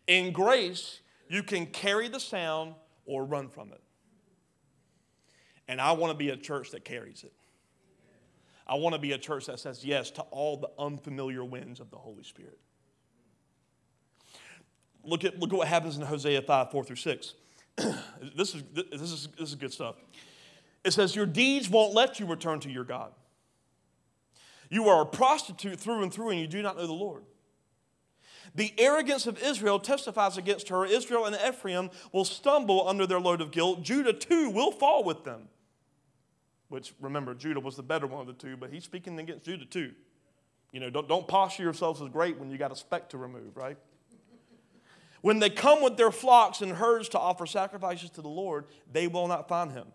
[0.06, 1.00] In grace,
[1.30, 3.82] you can carry the sound or run from it.
[5.68, 7.34] And I want to be a church that carries it.
[8.66, 11.90] I want to be a church that says yes to all the unfamiliar winds of
[11.90, 12.60] the Holy Spirit.
[15.04, 17.34] Look at, look at what happens in Hosea 5 4 through 6.
[18.36, 19.96] this, is, this, is, this is good stuff.
[20.84, 23.14] It says, Your deeds won't let you return to your God.
[24.70, 27.24] You are a prostitute through and through, and you do not know the Lord.
[28.56, 30.86] The arrogance of Israel testifies against her.
[30.86, 33.84] Israel and Ephraim will stumble under their load of guilt.
[33.84, 35.50] Judah too will fall with them.
[36.70, 39.66] Which, remember, Judah was the better one of the two, but he's speaking against Judah
[39.66, 39.94] too.
[40.72, 43.56] You know, don't, don't posture yourselves as great when you got a speck to remove,
[43.56, 43.78] right?
[45.22, 49.08] When they come with their flocks and herds to offer sacrifices to the Lord, they
[49.08, 49.88] will not find him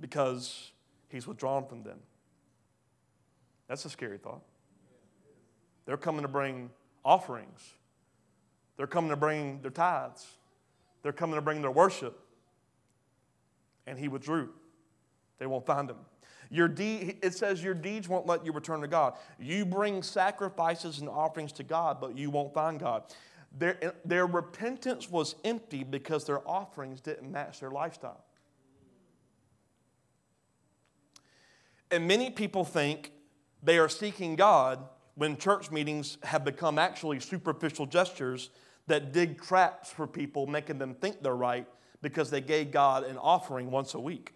[0.00, 0.72] because
[1.08, 1.98] he's withdrawn from them.
[3.68, 4.42] That's a scary thought.
[5.86, 6.70] They're coming to bring
[7.04, 7.60] offerings,
[8.76, 10.26] they're coming to bring their tithes,
[11.02, 12.20] they're coming to bring their worship.
[13.86, 14.48] And he withdrew.
[15.38, 15.98] They won't find him.
[16.50, 19.14] Your deed, it says your deeds won't let you return to God.
[19.38, 23.04] You bring sacrifices and offerings to God, but you won't find God.
[23.58, 28.24] Their, their repentance was empty because their offerings didn't match their lifestyle.
[31.90, 33.12] And many people think
[33.62, 34.80] they are seeking God
[35.14, 38.50] when church meetings have become actually superficial gestures
[38.86, 41.66] that dig traps for people, making them think they're right
[42.02, 44.32] because they gave God an offering once a week.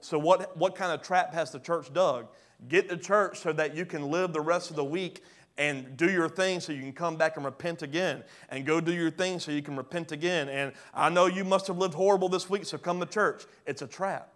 [0.00, 2.28] So, what, what kind of trap has the church dug?
[2.68, 5.22] Get the church so that you can live the rest of the week
[5.58, 8.22] and do your thing so you can come back and repent again.
[8.50, 10.48] And go do your thing so you can repent again.
[10.48, 13.44] And I know you must have lived horrible this week, so come to church.
[13.66, 14.32] It's a trap.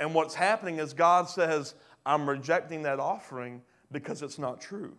[0.00, 1.74] And what's happening is God says,
[2.04, 4.96] I'm rejecting that offering because it's not true.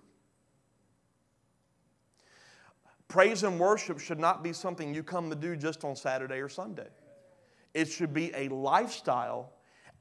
[3.10, 6.48] Praise and worship should not be something you come to do just on Saturday or
[6.48, 6.88] Sunday.
[7.74, 9.52] It should be a lifestyle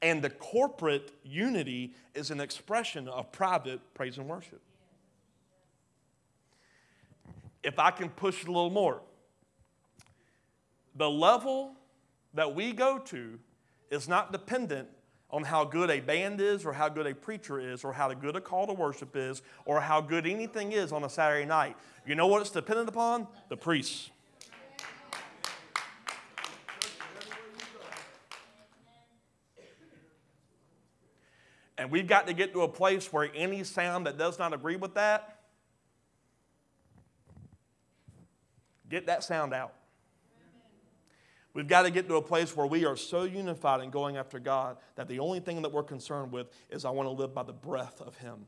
[0.01, 4.61] And the corporate unity is an expression of private praise and worship.
[7.63, 9.01] If I can push a little more,
[10.95, 11.75] the level
[12.33, 13.39] that we go to
[13.91, 14.87] is not dependent
[15.29, 18.35] on how good a band is or how good a preacher is or how good
[18.35, 21.75] a call to worship is or how good anything is on a Saturday night.
[22.05, 23.27] You know what it's dependent upon?
[23.49, 24.09] The priests.
[31.77, 34.75] And we've got to get to a place where any sound that does not agree
[34.75, 35.39] with that,
[38.87, 39.73] get that sound out.
[41.53, 44.39] We've got to get to a place where we are so unified in going after
[44.39, 47.43] God that the only thing that we're concerned with is I want to live by
[47.43, 48.45] the breath of Him.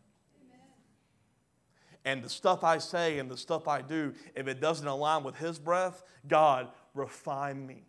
[2.06, 5.38] And the stuff I say and the stuff I do, if it doesn't align with
[5.38, 7.86] His breath, God, refine me.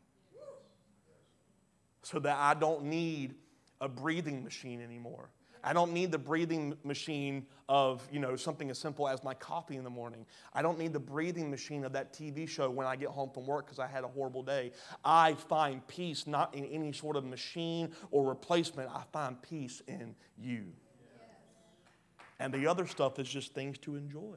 [2.03, 3.35] So that I don't need
[3.81, 5.31] a breathing machine anymore.
[5.67, 9.77] I don't need the breathing machine of, you know, something as simple as my coffee
[9.77, 10.27] in the morning.
[10.53, 13.47] I don't need the breathing machine of that TV show when I get home from
[13.47, 14.73] work because I had a horrible day.
[15.03, 18.91] I find peace not in any sort of machine or replacement.
[18.91, 20.67] I find peace in you.
[22.39, 24.37] And the other stuff is just things to enjoy.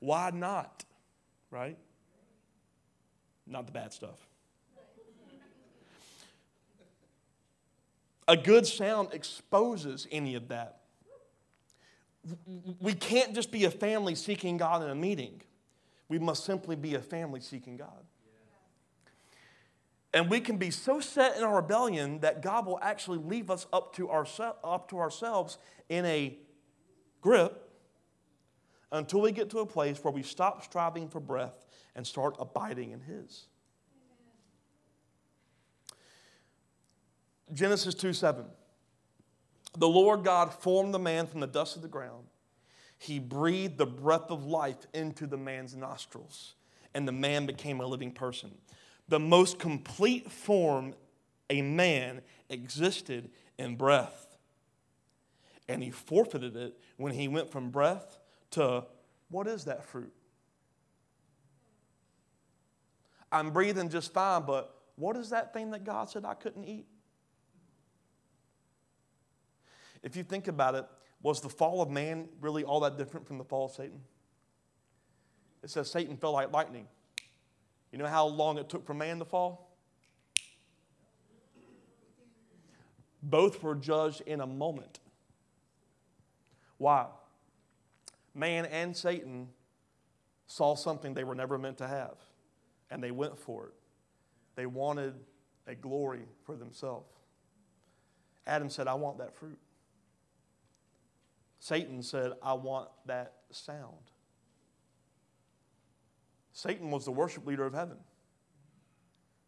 [0.00, 0.84] Why not?
[1.52, 1.78] Right?
[3.46, 4.18] Not the bad stuff.
[8.26, 10.80] A good sound exposes any of that.
[12.80, 15.42] We can't just be a family seeking God in a meeting.
[16.08, 18.04] We must simply be a family seeking God.
[20.14, 23.66] And we can be so set in our rebellion that God will actually leave us
[23.72, 25.58] up to, ourse- up to ourselves
[25.88, 26.38] in a
[27.20, 27.68] grip
[28.92, 31.66] until we get to a place where we stop striving for breath
[31.96, 33.48] and start abiding in His.
[37.52, 38.44] Genesis 2 7.
[39.76, 42.26] The Lord God formed the man from the dust of the ground.
[42.98, 46.54] He breathed the breath of life into the man's nostrils,
[46.94, 48.52] and the man became a living person.
[49.08, 50.94] The most complete form
[51.50, 54.36] a man existed in breath.
[55.68, 58.18] And he forfeited it when he went from breath
[58.52, 58.84] to
[59.30, 60.12] what is that fruit?
[63.32, 66.86] I'm breathing just fine, but what is that thing that God said I couldn't eat?
[70.04, 70.84] If you think about it,
[71.22, 74.02] was the fall of man really all that different from the fall of Satan?
[75.62, 76.86] It says Satan fell like lightning.
[77.90, 79.74] You know how long it took for man to fall?
[83.22, 85.00] Both were judged in a moment.
[86.76, 87.06] Why?
[88.34, 89.48] Man and Satan
[90.46, 92.16] saw something they were never meant to have,
[92.90, 93.74] and they went for it.
[94.56, 95.14] They wanted
[95.66, 97.08] a glory for themselves.
[98.46, 99.58] Adam said, I want that fruit.
[101.64, 104.10] Satan said, I want that sound.
[106.52, 107.96] Satan was the worship leader of heaven.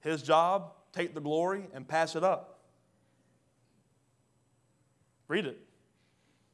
[0.00, 2.60] His job, take the glory and pass it up.
[5.28, 5.60] Read it.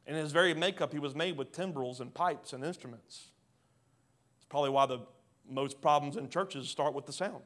[0.04, 3.28] In his very makeup, he was made with timbrels and pipes and instruments.
[4.38, 4.98] It's probably why the
[5.48, 7.44] most problems in churches start with the sound.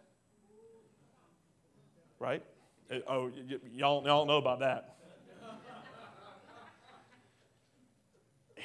[2.18, 2.42] Right?
[2.90, 4.96] Eh, oh, y- y'all, y'all know about that.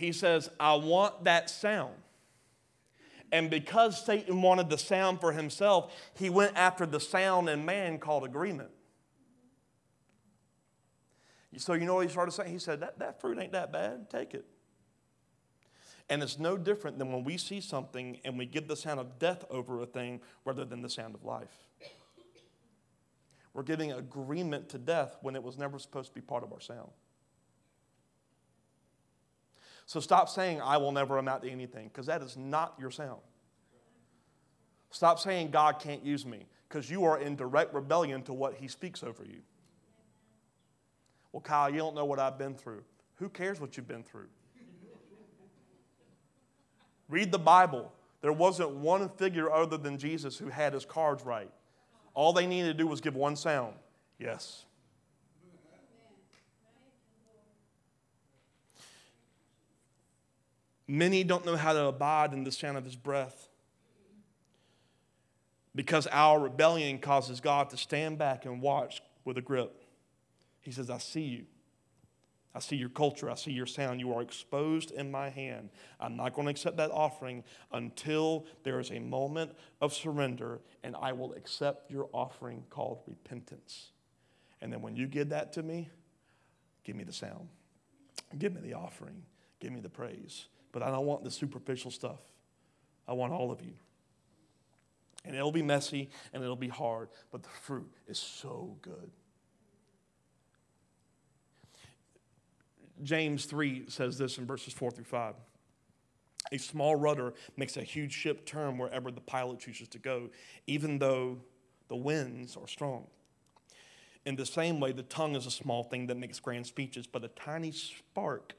[0.01, 1.93] He says, I want that sound.
[3.31, 7.99] And because Satan wanted the sound for himself, he went after the sound in man
[7.99, 8.71] called agreement.
[11.57, 12.51] So you know what he started saying?
[12.51, 14.09] He said, that, that fruit ain't that bad.
[14.09, 14.45] Take it.
[16.09, 19.19] And it's no different than when we see something and we give the sound of
[19.19, 21.67] death over a thing rather than the sound of life.
[23.53, 26.59] We're giving agreement to death when it was never supposed to be part of our
[26.59, 26.89] sound.
[29.91, 33.19] So stop saying, I will never amount to anything, because that is not your sound.
[34.89, 38.69] Stop saying, God can't use me, because you are in direct rebellion to what He
[38.69, 39.41] speaks over you.
[41.33, 42.83] Well, Kyle, you don't know what I've been through.
[43.15, 44.29] Who cares what you've been through?
[47.09, 47.91] Read the Bible.
[48.21, 51.51] There wasn't one figure other than Jesus who had his cards right.
[52.13, 53.73] All they needed to do was give one sound
[54.17, 54.63] yes.
[60.91, 63.47] Many don't know how to abide in the sound of his breath
[65.73, 69.85] because our rebellion causes God to stand back and watch with a grip.
[70.59, 71.45] He says, I see you.
[72.53, 73.31] I see your culture.
[73.31, 74.01] I see your sound.
[74.01, 75.69] You are exposed in my hand.
[75.97, 80.97] I'm not going to accept that offering until there is a moment of surrender, and
[81.01, 83.93] I will accept your offering called repentance.
[84.59, 85.87] And then when you give that to me,
[86.83, 87.47] give me the sound,
[88.37, 89.23] give me the offering,
[89.61, 90.47] give me the praise.
[90.71, 92.19] But I don't want the superficial stuff.
[93.07, 93.73] I want all of you.
[95.25, 99.11] And it'll be messy and it'll be hard, but the fruit is so good.
[103.03, 105.35] James 3 says this in verses 4 through 5.
[106.51, 110.29] A small rudder makes a huge ship turn wherever the pilot chooses to go,
[110.67, 111.37] even though
[111.87, 113.07] the winds are strong.
[114.25, 117.23] In the same way, the tongue is a small thing that makes grand speeches, but
[117.23, 118.53] a tiny spark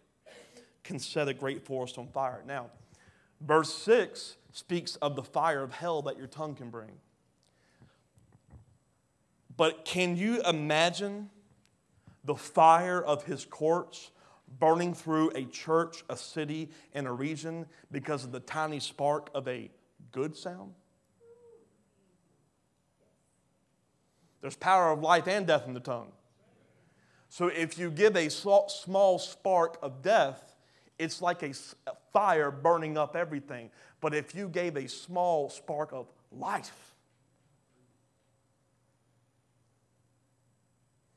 [0.84, 2.42] can set a great forest on fire.
[2.46, 2.70] Now,
[3.40, 6.90] verse 6 speaks of the fire of hell that your tongue can bring.
[9.56, 11.30] But can you imagine
[12.24, 14.10] the fire of his courts
[14.58, 19.48] burning through a church, a city, and a region because of the tiny spark of
[19.48, 19.70] a
[20.10, 20.74] good sound?
[24.40, 26.12] There's power of life and death in the tongue.
[27.28, 30.51] So if you give a small spark of death,
[31.02, 31.52] it's like a
[32.12, 33.70] fire burning up everything.
[34.00, 36.94] But if you gave a small spark of life,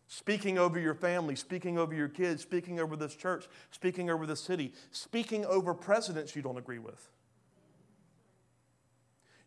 [0.07, 4.35] speaking over your family, speaking over your kids, speaking over this church, speaking over the
[4.35, 7.07] city, speaking over presidents you don't agree with.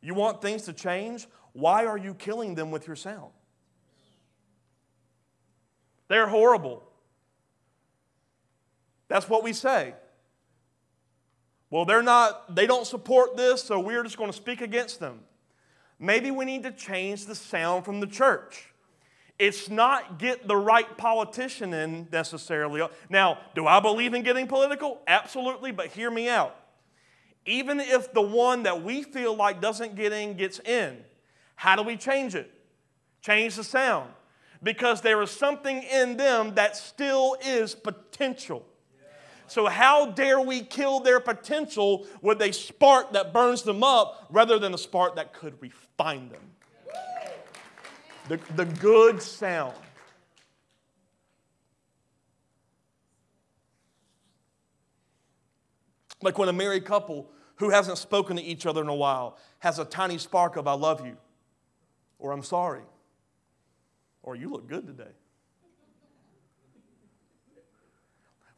[0.00, 1.26] You want things to change?
[1.52, 3.32] Why are you killing them with your sound?
[6.06, 6.84] They're horrible.
[9.08, 9.94] That's what we say.
[11.70, 15.20] Well, they're not, they don't support this, so we're just going to speak against them.
[15.98, 18.72] Maybe we need to change the sound from the church.
[19.38, 22.86] It's not get the right politician in necessarily.
[23.08, 25.00] Now, do I believe in getting political?
[25.06, 26.56] Absolutely, but hear me out.
[27.46, 30.98] Even if the one that we feel like doesn't get in gets in,
[31.54, 32.50] how do we change it?
[33.20, 34.10] Change the sound
[34.62, 38.64] because there is something in them that still is potential.
[39.48, 44.58] So, how dare we kill their potential with a spark that burns them up rather
[44.58, 46.42] than a spark that could refine them?
[48.28, 49.74] The, the good sound.
[56.20, 59.78] Like when a married couple who hasn't spoken to each other in a while has
[59.78, 61.16] a tiny spark of I love you
[62.18, 62.82] or I'm sorry
[64.22, 65.12] or you look good today.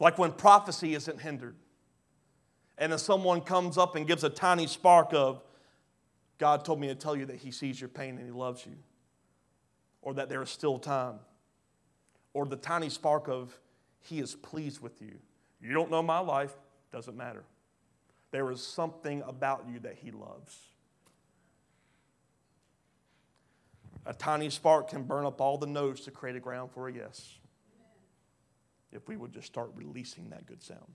[0.01, 1.55] Like when prophecy isn't hindered,
[2.79, 5.43] and then someone comes up and gives a tiny spark of,
[6.39, 8.73] God told me to tell you that He sees your pain and He loves you,
[10.01, 11.21] or that there is still time,
[12.33, 13.61] or the tiny spark of,
[14.01, 15.19] He is pleased with you.
[15.61, 16.55] You don't know my life,
[16.91, 17.45] doesn't matter.
[18.31, 20.59] There is something about you that He loves.
[24.07, 26.93] A tiny spark can burn up all the no's to create a ground for a
[26.93, 27.40] yes.
[28.93, 30.93] If we would just start releasing that good sound.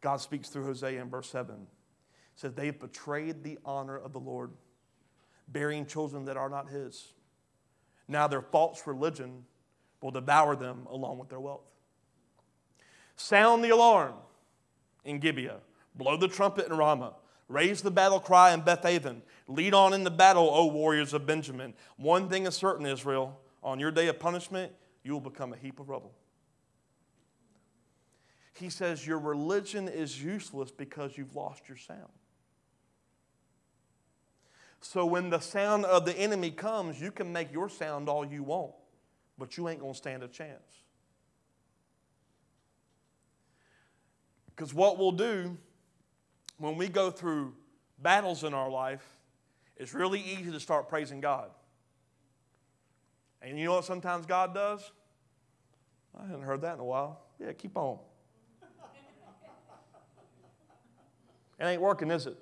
[0.00, 1.56] God speaks through Hosea in verse 7.
[1.56, 4.52] He says, They have betrayed the honor of the Lord,
[5.48, 7.12] bearing children that are not His.
[8.06, 9.44] Now their false religion
[10.00, 11.64] will devour them along with their wealth.
[13.16, 14.14] Sound the alarm
[15.04, 15.58] in Gibeah,
[15.94, 17.14] blow the trumpet in Ramah.
[17.48, 19.22] Raise the battle cry in Bethaven.
[19.48, 21.74] Lead on in the battle, O warriors of Benjamin.
[21.96, 24.72] One thing is certain, Israel on your day of punishment,
[25.06, 26.12] you will become a heap of rubble.
[28.54, 32.00] He says, Your religion is useless because you've lost your sound.
[34.80, 38.42] So when the sound of the enemy comes, you can make your sound all you
[38.42, 38.72] want,
[39.38, 40.60] but you ain't going to stand a chance.
[44.46, 45.56] Because what we'll do
[46.58, 47.54] when we go through
[48.00, 49.06] battles in our life,
[49.76, 51.50] it's really easy to start praising God.
[53.46, 54.90] And you know what sometimes God does?
[56.18, 57.20] I haven't heard that in a while.
[57.38, 57.98] Yeah, keep on.
[61.60, 62.36] it ain't working, is it?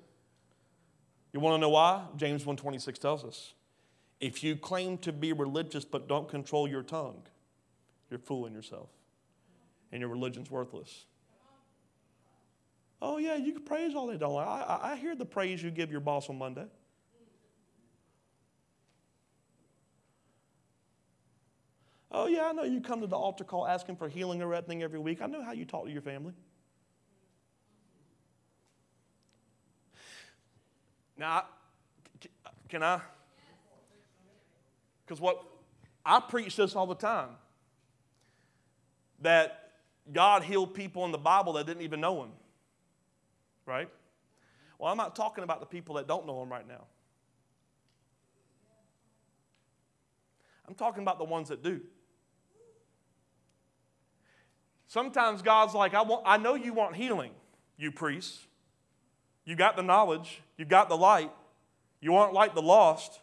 [1.31, 2.05] You want to know why?
[2.15, 3.53] James 1:26 tells us.
[4.19, 7.21] If you claim to be religious but don't control your tongue,
[8.09, 8.89] you're fooling yourself.
[9.91, 11.05] And your religion's worthless.
[12.99, 14.39] Oh, yeah, you can praise all day long.
[14.39, 16.65] I, I hear the praise you give your boss on Monday.
[22.17, 24.81] Oh, yeah, I know you come to the altar call asking for healing or anything
[24.83, 25.21] every week.
[25.21, 26.33] I know how you talk to your family.
[31.17, 31.45] Now,
[32.69, 33.01] can I?
[35.05, 35.43] Because what
[36.05, 37.29] I preach this all the time
[39.21, 39.71] that
[40.11, 42.31] God healed people in the Bible that didn't even know Him
[43.65, 43.89] right?
[44.79, 46.85] Well, I'm not talking about the people that don't know him right now.
[50.67, 51.81] I'm talking about the ones that do.
[54.87, 57.31] Sometimes God's like, I, want, I know you want healing,
[57.77, 58.45] you priests.
[59.45, 61.31] You got the knowledge, you got the light,
[62.01, 63.19] you aren't like the lost.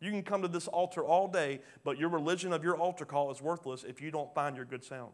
[0.00, 3.30] You can come to this altar all day, but your religion of your altar call
[3.30, 5.12] is worthless if you don't find your good sound.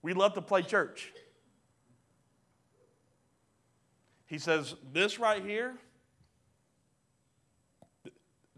[0.00, 1.12] We love to play church.
[4.26, 5.74] He says, This right here,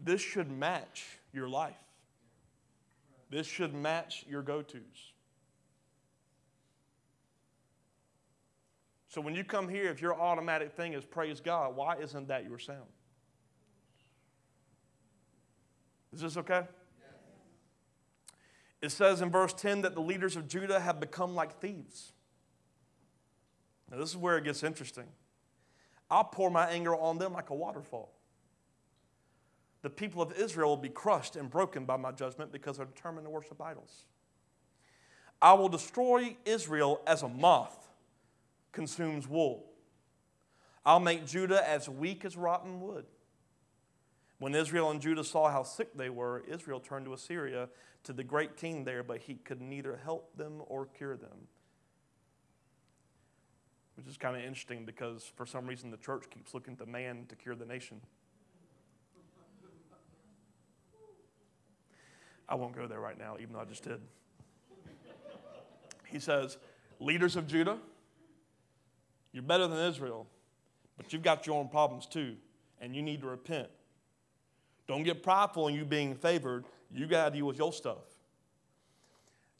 [0.03, 1.75] this should match your life.
[3.29, 5.13] This should match your go tos.
[9.07, 12.45] So when you come here, if your automatic thing is praise God, why isn't that
[12.45, 12.89] your sound?
[16.13, 16.63] Is this okay?
[18.81, 22.13] It says in verse 10 that the leaders of Judah have become like thieves.
[23.91, 25.07] Now, this is where it gets interesting.
[26.09, 28.11] I'll pour my anger on them like a waterfall.
[29.81, 33.25] The people of Israel will be crushed and broken by my judgment because they're determined
[33.25, 34.05] to worship idols.
[35.41, 37.87] I will destroy Israel as a moth
[38.71, 39.65] consumes wool.
[40.85, 43.05] I'll make Judah as weak as rotten wood.
[44.39, 47.69] When Israel and Judah saw how sick they were, Israel turned to Assyria
[48.03, 51.47] to the great king there, but he could neither help them or cure them.
[53.95, 57.25] Which is kind of interesting because for some reason the church keeps looking to man
[57.27, 57.99] to cure the nation.
[62.49, 64.01] I won't go there right now, even though I just did.
[66.05, 66.57] He says,
[66.99, 67.77] Leaders of Judah,
[69.31, 70.27] you're better than Israel,
[70.97, 72.35] but you've got your own problems too,
[72.81, 73.69] and you need to repent.
[74.87, 76.65] Don't get prideful in you being favored.
[76.91, 77.99] You got to deal with your stuff.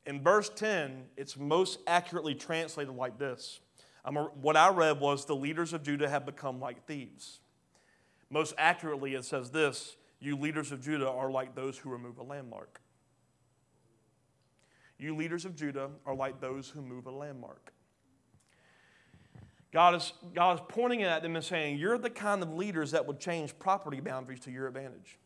[0.08, 3.60] In verse 10, it's most accurately translated like this.
[4.04, 7.42] A, what I read was the leaders of Judah have become like thieves.
[8.32, 12.24] Most accurately, it says this You leaders of Judah are like those who remove a
[12.24, 12.82] landmark.
[14.98, 17.72] You leaders of Judah are like those who move a landmark.
[19.72, 23.06] God is, God is pointing at them and saying, You're the kind of leaders that
[23.06, 25.18] would change property boundaries to your advantage.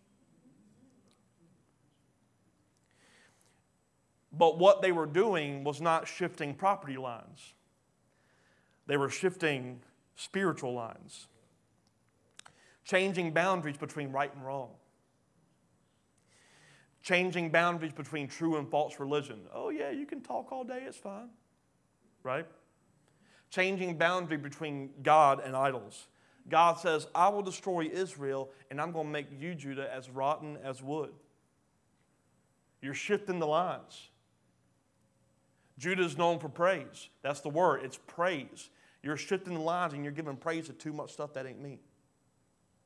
[4.31, 7.53] But what they were doing was not shifting property lines,
[8.85, 9.79] they were shifting
[10.15, 11.27] spiritual lines,
[12.83, 14.71] changing boundaries between right and wrong,
[17.03, 19.41] changing boundaries between true and false religion.
[19.53, 21.29] Oh, yeah, you can talk all day, it's fine,
[22.23, 22.47] right?
[23.53, 26.07] changing boundary between God and idols.
[26.49, 30.57] God says, I will destroy Israel and I'm going to make you, Judah, as rotten
[30.63, 31.11] as wood.
[32.81, 34.09] You're shifting the lines.
[35.77, 37.09] Judah is known for praise.
[37.21, 38.71] That's the word, it's praise.
[39.03, 41.79] You're shifting the lines and you're giving praise to too much stuff that ain't me.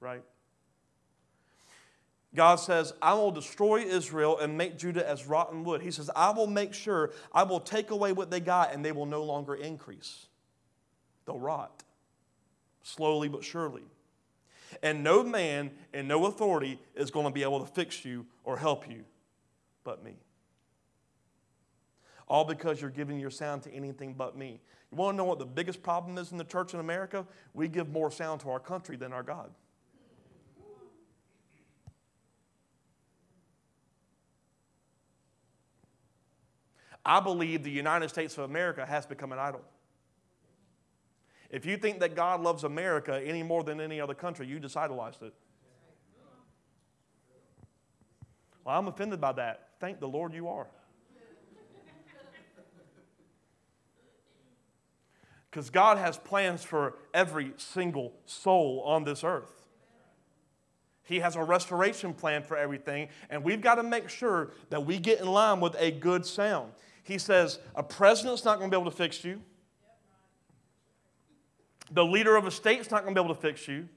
[0.01, 0.23] Right?
[2.37, 5.81] God says, I will destroy Israel and make Judah as rotten wood.
[5.81, 8.91] He says, I will make sure I will take away what they got and they
[8.93, 10.27] will no longer increase
[11.27, 11.83] they'll rot
[12.81, 13.83] slowly but surely.
[14.81, 18.57] And no man and no authority is going to be able to fix you or
[18.57, 19.03] help you
[19.83, 20.15] but me.
[22.27, 24.59] All because you're giving your sound to anything but me.
[24.91, 27.25] You want to know what the biggest problem is in the church in America?
[27.53, 29.51] We give more sound to our country than our God.
[37.07, 39.61] I believe the United States of America has become an idol.
[41.49, 44.75] If you think that God loves America any more than any other country, you just
[44.75, 45.33] idolized it.
[48.65, 49.69] Well, I'm offended by that.
[49.79, 50.67] Thank the Lord you are.
[55.49, 59.65] Because God has plans for every single soul on this earth.
[61.03, 64.99] He has a restoration plan for everything, and we've got to make sure that we
[64.99, 66.73] get in line with a good sound.
[67.07, 69.41] He says, A president's not going to be able to fix you.
[71.91, 73.87] The leader of a state's not going to be able to fix you.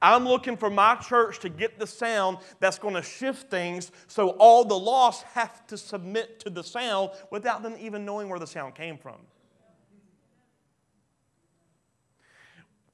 [0.00, 4.30] I'm looking for my church to get the sound that's going to shift things so
[4.38, 8.46] all the lost have to submit to the sound without them even knowing where the
[8.46, 9.16] sound came from.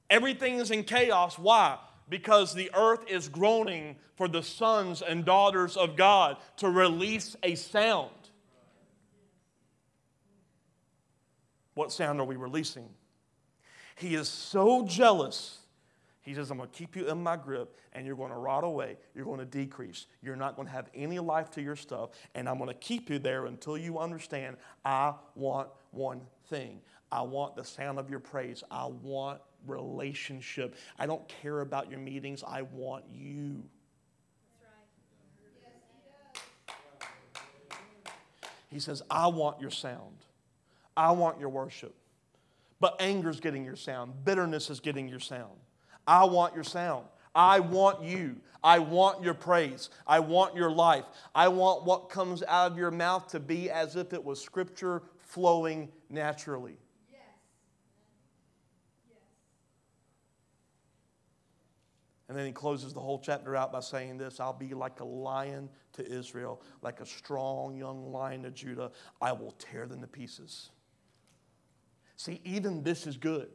[0.09, 1.37] Everything is in chaos.
[1.37, 1.77] Why?
[2.09, 7.53] Because the earth is groaning for the sons and daughters of God to release a
[7.53, 8.09] sound.
[11.75, 12.89] What sound are we releasing?
[13.95, 15.59] He is so jealous.
[16.21, 18.63] He says, I'm going to keep you in my grip and you're going to rot
[18.63, 18.97] away.
[19.13, 20.07] You're going to decrease.
[20.23, 22.09] You're not going to have any life to your stuff.
[22.33, 26.81] And I'm going to keep you there until you understand I want one thing.
[27.11, 28.63] I want the sound of your praise.
[28.71, 30.75] I want relationship.
[30.97, 32.43] I don't care about your meetings.
[32.45, 33.63] I want you.
[38.71, 40.24] He says, I want your sound.
[40.95, 41.95] I want your worship.
[42.79, 45.57] But anger is getting your sound, bitterness is getting your sound.
[46.07, 47.05] I want your sound.
[47.33, 48.37] I want you.
[48.63, 49.89] I want your praise.
[50.07, 51.05] I want your life.
[51.33, 55.03] I want what comes out of your mouth to be as if it was scripture
[55.19, 56.77] flowing naturally.
[62.27, 65.05] And then he closes the whole chapter out by saying this I'll be like a
[65.05, 68.91] lion to Israel, like a strong young lion to Judah.
[69.21, 70.69] I will tear them to pieces.
[72.15, 73.49] See, even this is good.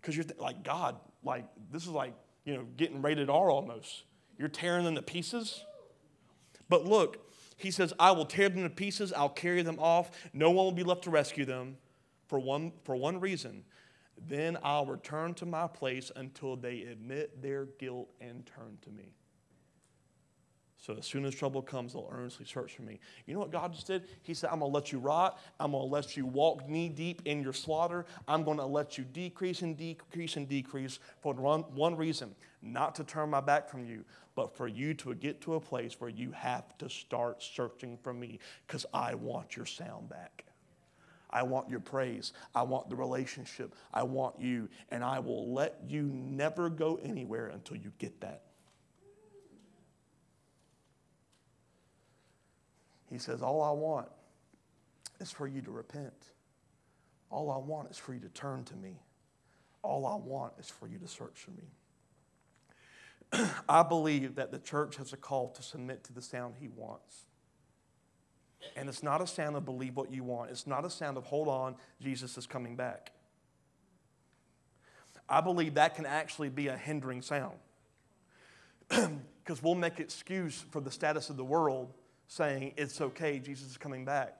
[0.00, 2.14] Because you're th- like, God, like, this is like,
[2.44, 4.04] you know, getting rated R almost.
[4.38, 5.64] You're tearing them to pieces.
[6.68, 10.10] But look, he says, I will tear them to pieces, I'll carry them off.
[10.32, 11.76] No one will be left to rescue them
[12.28, 13.64] for one, for one reason.
[14.28, 19.14] Then I'll return to my place until they admit their guilt and turn to me.
[20.86, 23.00] So as soon as trouble comes, they'll earnestly search for me.
[23.26, 24.04] You know what God just did?
[24.22, 25.40] He said, I'm going to let you rot.
[25.58, 28.06] I'm going to let you walk knee deep in your slaughter.
[28.28, 33.04] I'm going to let you decrease and decrease and decrease for one, reason not to
[33.04, 34.04] turn my back from you,
[34.36, 38.12] but for you to get to a place where you have to start searching for
[38.12, 40.44] me because I want your sound back.
[41.30, 42.32] I want your praise.
[42.54, 43.74] I want the relationship.
[43.92, 44.68] I want you.
[44.90, 48.42] And I will let you never go anywhere until you get that.
[53.10, 54.08] He says, All I want
[55.20, 56.30] is for you to repent.
[57.30, 59.00] All I want is for you to turn to me.
[59.82, 61.64] All I want is for you to search for me.
[63.68, 67.26] I believe that the church has a call to submit to the sound he wants.
[68.74, 70.50] And it's not a sound of believe what you want.
[70.50, 73.12] It's not a sound of hold on, Jesus is coming back.
[75.28, 77.56] I believe that can actually be a hindering sound.
[79.46, 81.94] Because we'll make excuse for the status of the world
[82.28, 84.34] saying, It's okay, Jesus is coming back.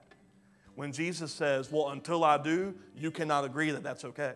[0.75, 4.33] When Jesus says, Well, until I do, you cannot agree that that's okay.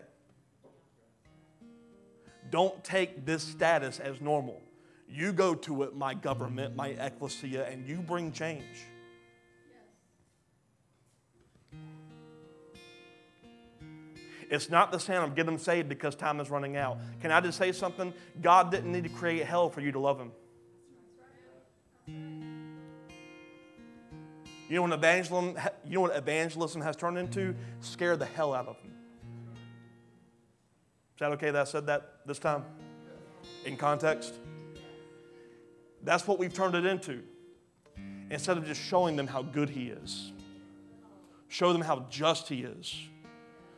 [2.50, 4.60] Don't take this status as normal.
[5.08, 8.64] You go to it, my government, my ecclesia, and you bring change.
[14.52, 16.98] It's not the sound of get them saved because time is running out.
[17.22, 18.12] Can I just say something?
[18.42, 20.30] God didn't need to create hell for you to love Him.
[24.72, 27.54] You know what evangelism, you know what evangelism has turned into?
[27.80, 28.90] Scare the hell out of them.
[31.14, 32.64] Is that okay that I said that this time?
[33.66, 34.32] In context?
[36.02, 37.22] That's what we've turned it into.
[38.30, 40.32] Instead of just showing them how good He is,
[41.48, 42.96] show them how just He is,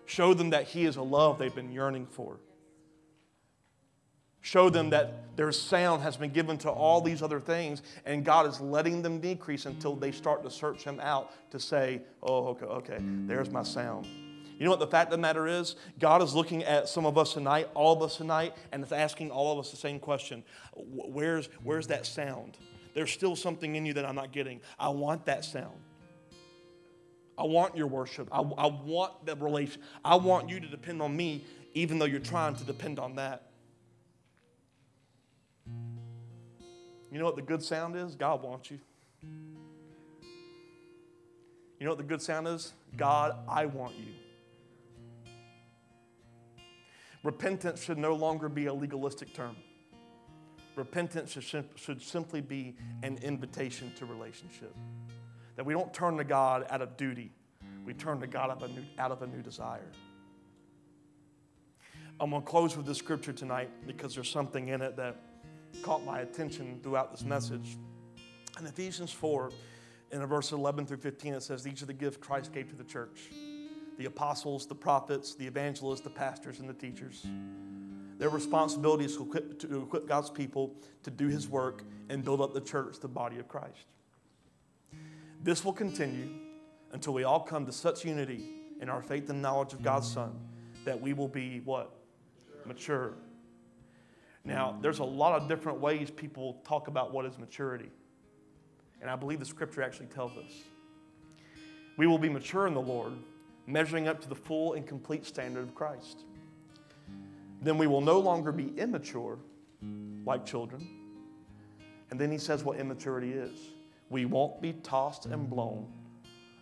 [0.07, 2.39] show them that He is a love they've been yearning for.
[4.45, 8.47] Show them that their sound has been given to all these other things, and God
[8.47, 12.67] is letting them decrease until they start to search Him out to say, Oh, okay,
[12.67, 14.07] okay, there's my sound.
[14.59, 15.77] You know what the fact of the matter is?
[15.99, 19.31] God is looking at some of us tonight, all of us tonight, and it's asking
[19.31, 22.59] all of us the same question Where's, where's that sound?
[22.93, 24.61] There's still something in you that I'm not getting.
[24.79, 25.79] I want that sound.
[27.39, 28.29] I want your worship.
[28.31, 29.81] I, I want the relation.
[30.05, 33.49] I want you to depend on me, even though you're trying to depend on that.
[37.15, 38.17] You know what the good sound is?
[38.17, 38.81] God wants you.
[41.79, 42.73] You know what the good sound is?
[42.97, 45.33] God, I want you.
[47.23, 49.55] Repentance should no longer be a legalistic term.
[50.75, 54.75] Repentance should, should simply be an invitation to relationship.
[55.55, 57.31] That we don't turn to God out of duty,
[57.87, 59.93] we turn to God out of a new, out of a new desire.
[62.19, 65.17] I'm going to close with this scripture tonight because there's something in it that
[65.83, 67.77] caught my attention throughout this message.
[68.59, 69.51] In Ephesians 4,
[70.12, 72.85] in verse 11 through 15, it says, These are the gifts Christ gave to the
[72.85, 73.31] church
[73.97, 77.25] the apostles, the prophets, the evangelists, the pastors, and the teachers.
[78.18, 82.41] Their responsibility is to equip, to equip God's people to do His work and build
[82.41, 83.87] up the church, the body of Christ.
[85.43, 86.29] This will continue
[86.93, 88.45] until we all come to such unity
[88.81, 90.33] in our faith and knowledge of God's Son
[90.85, 91.91] that we will be what?
[92.66, 93.14] Mature
[94.45, 97.91] now, there's a lot of different ways people talk about what is maturity.
[99.01, 100.53] And I believe the scripture actually tells us.
[101.97, 103.15] We will be mature in the Lord,
[103.67, 106.25] measuring up to the full and complete standard of Christ.
[107.63, 109.39] Then we will no longer be immature
[110.27, 110.87] like children.
[112.11, 113.59] And then he says what immaturity is.
[114.11, 115.91] We won't be tossed and blown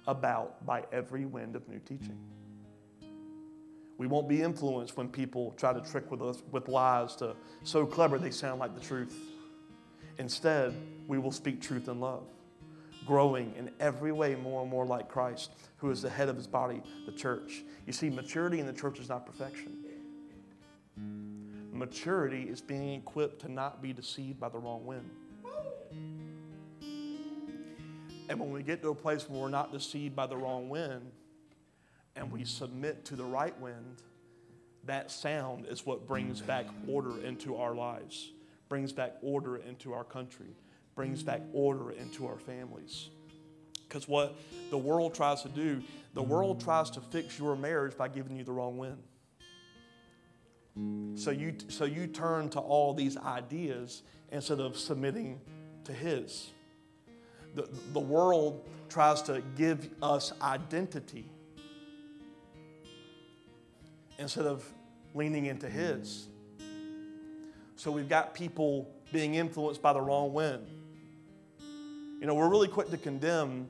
[0.06, 2.18] about by every wind of new teaching.
[3.98, 7.86] We won't be influenced when people try to trick with us with lies to so
[7.86, 9.16] clever they sound like the truth.
[10.18, 10.74] Instead,
[11.06, 12.24] we will speak truth in love,
[13.06, 16.46] growing in every way more and more like Christ, who is the head of his
[16.46, 17.62] body, the church.
[17.86, 19.84] You see, maturity in the church is not perfection.
[21.72, 25.10] Maturity is being equipped to not be deceived by the wrong wind.
[28.28, 31.10] And when we get to a place where we're not deceived by the wrong wind
[32.16, 34.02] and we submit to the right wind,
[34.84, 38.32] that sound is what brings back order into our lives,
[38.68, 40.56] brings back order into our country,
[40.94, 43.08] brings back order into our families.
[43.88, 44.36] Because what
[44.70, 45.82] the world tries to do,
[46.14, 48.98] the world tries to fix your marriage by giving you the wrong wind.
[51.18, 55.40] So you, so you turn to all these ideas instead of submitting
[55.84, 56.50] to His.
[57.54, 61.26] The, the world tries to give us identity
[64.22, 64.64] instead of
[65.14, 66.28] leaning into His.
[67.76, 70.66] So we've got people being influenced by the wrong wind.
[72.20, 73.68] You know, we're really quick to condemn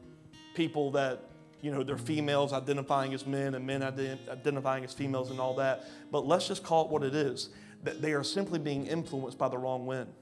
[0.55, 1.31] people that,
[1.63, 5.55] you know, they're females identifying as men and men ident- identifying as females and all
[5.57, 5.85] that.
[6.11, 7.49] But let's just call it what it is
[7.83, 10.13] that they are simply being influenced by the wrong wind.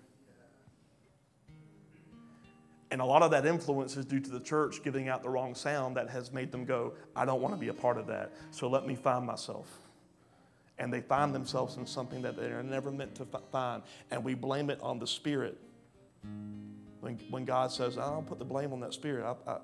[2.90, 5.54] And a lot of that influence is due to the church giving out the wrong
[5.54, 8.32] sound that has made them go, I don't want to be a part of that.
[8.50, 9.66] So let me find myself.
[10.80, 13.82] And they find themselves in something that they're never meant to find.
[14.10, 15.58] And we blame it on the Spirit.
[17.00, 19.58] When, when God says, I don't put the blame on that Spirit, I, I,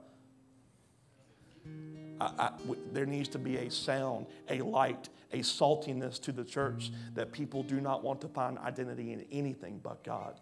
[2.21, 2.51] I, I,
[2.93, 7.63] there needs to be a sound, a light, a saltiness to the church that people
[7.63, 10.39] do not want to find identity in anything but God.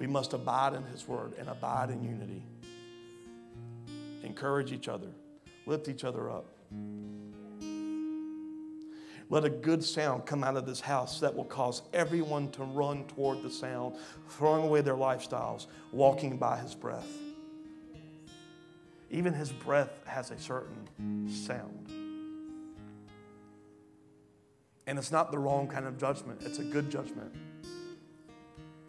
[0.00, 2.42] We must abide in His Word and abide in unity.
[4.24, 5.08] Encourage each other,
[5.66, 6.46] lift each other up.
[9.28, 13.04] Let a good sound come out of this house that will cause everyone to run
[13.04, 13.94] toward the sound,
[14.30, 17.06] throwing away their lifestyles, walking by His breath.
[19.10, 21.92] Even His breath has a certain sound.
[24.86, 27.34] And it's not the wrong kind of judgment, it's a good judgment.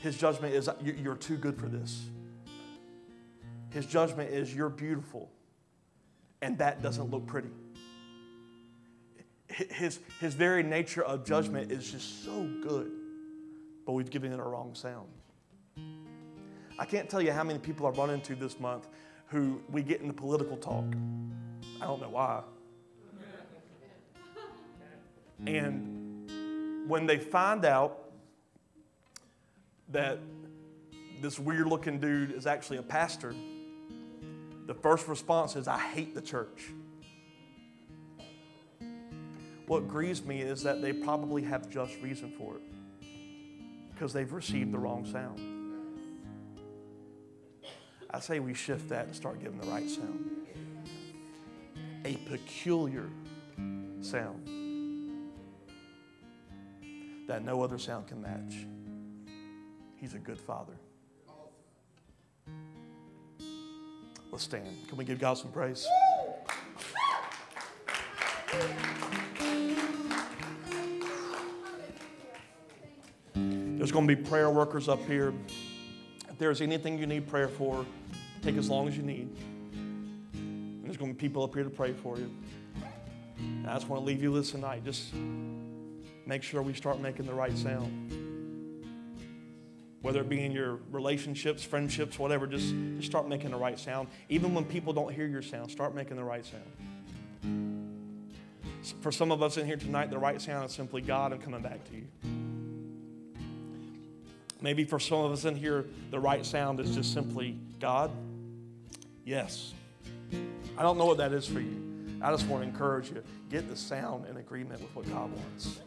[0.01, 2.09] His judgment is you're too good for this.
[3.69, 5.31] His judgment is you're beautiful,
[6.41, 7.51] and that doesn't look pretty.
[9.47, 12.91] His, his very nature of judgment is just so good,
[13.85, 15.07] but we've given it a wrong sound.
[16.79, 18.87] I can't tell you how many people I've run into this month
[19.27, 20.85] who we get into political talk.
[21.79, 22.41] I don't know why.
[25.45, 28.00] And when they find out
[29.91, 30.19] that
[31.21, 33.35] this weird looking dude is actually a pastor,
[34.67, 36.71] the first response is, I hate the church.
[39.67, 42.61] What grieves me is that they probably have just reason for it
[43.93, 45.39] because they've received the wrong sound.
[48.09, 50.29] I say we shift that and start giving the right sound.
[52.03, 53.07] A peculiar
[54.01, 54.47] sound
[57.27, 58.65] that no other sound can match.
[60.01, 60.73] He's a good father.
[64.31, 64.87] Let's stand.
[64.87, 65.87] Can we give God some praise?
[73.35, 75.33] There's going to be prayer workers up here.
[76.29, 77.85] If there's anything you need prayer for,
[78.41, 79.29] take as long as you need.
[80.33, 82.31] And there's going to be people up here to pray for you.
[83.37, 84.83] And I just want to leave you this tonight.
[84.83, 85.13] Just
[86.25, 88.20] make sure we start making the right sound
[90.01, 94.07] whether it be in your relationships, friendships, whatever, just, just start making the right sound.
[94.29, 96.63] Even when people don't hear your sound, start making the right sound.
[99.01, 101.61] For some of us in here tonight, the right sound is simply God and coming
[101.61, 102.07] back to you.
[104.59, 108.11] Maybe for some of us in here, the right sound is just simply God.
[109.25, 109.73] Yes.
[110.77, 112.19] I don't know what that is for you.
[112.21, 115.79] I just want to encourage you get the sound in agreement with what God wants.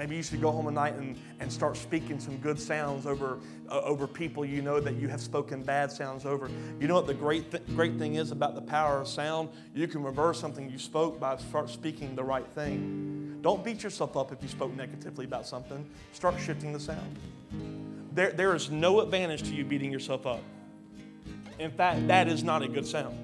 [0.00, 3.38] Maybe you should go home tonight and, and start speaking some good sounds over,
[3.68, 6.48] uh, over people you know that you have spoken bad sounds over.
[6.80, 9.50] You know what the great, th- great thing is about the power of sound?
[9.74, 13.40] You can reverse something you spoke by start speaking the right thing.
[13.42, 15.84] Don't beat yourself up if you spoke negatively about something.
[16.14, 17.18] Start shifting the sound.
[18.14, 20.40] There, there is no advantage to you beating yourself up.
[21.58, 23.18] In fact, that is not a good sound.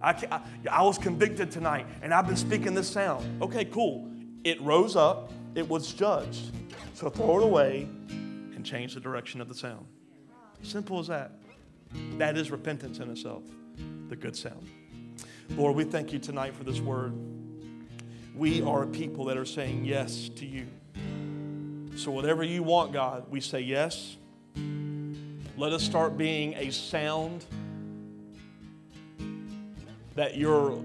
[0.00, 0.40] I, I,
[0.70, 3.42] I was convicted tonight and I've been speaking this sound.
[3.42, 4.10] Okay, cool.
[4.42, 6.52] It rose up, it was judged.
[6.94, 9.86] So throw it away and change the direction of the sound.
[10.62, 11.32] Simple as that.
[12.18, 13.42] That is repentance in itself,
[14.08, 14.68] the good sound.
[15.56, 17.12] Lord, we thank you tonight for this word.
[18.36, 20.66] We are a people that are saying yes to you.
[21.96, 24.16] So, whatever you want, God, we say yes.
[25.56, 27.44] Let us start being a sound
[30.14, 30.82] that your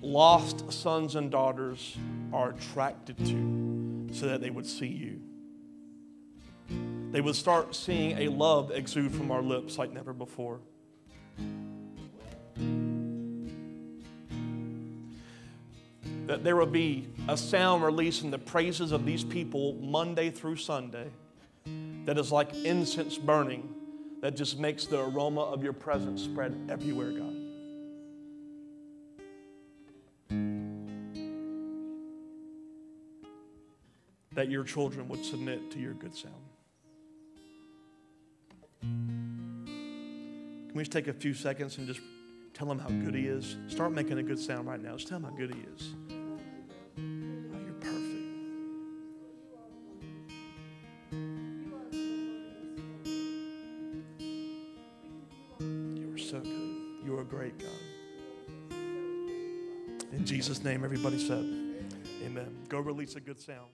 [0.00, 1.96] lost sons and daughters
[2.32, 5.20] are attracted to so that they would see you.
[7.10, 10.60] They would start seeing a love exude from our lips like never before.
[16.26, 20.56] That there will be a sound released in the praises of these people Monday through
[20.56, 21.08] Sunday
[22.04, 23.74] that is like incense burning
[24.20, 27.37] that just makes the aroma of your presence spread everywhere, God.
[34.38, 36.32] That your children would submit to your good sound.
[38.80, 41.98] Can we just take a few seconds and just
[42.54, 43.56] tell him how good he is?
[43.66, 44.92] Start making a good sound right now.
[44.94, 45.92] Just tell him how good he is.
[47.50, 48.28] Oh, you're perfect.
[55.98, 56.76] You are so good.
[57.04, 57.80] You are a great God.
[60.12, 61.44] In Jesus' name, everybody said,
[62.24, 62.56] Amen.
[62.68, 63.70] Go release a good sound.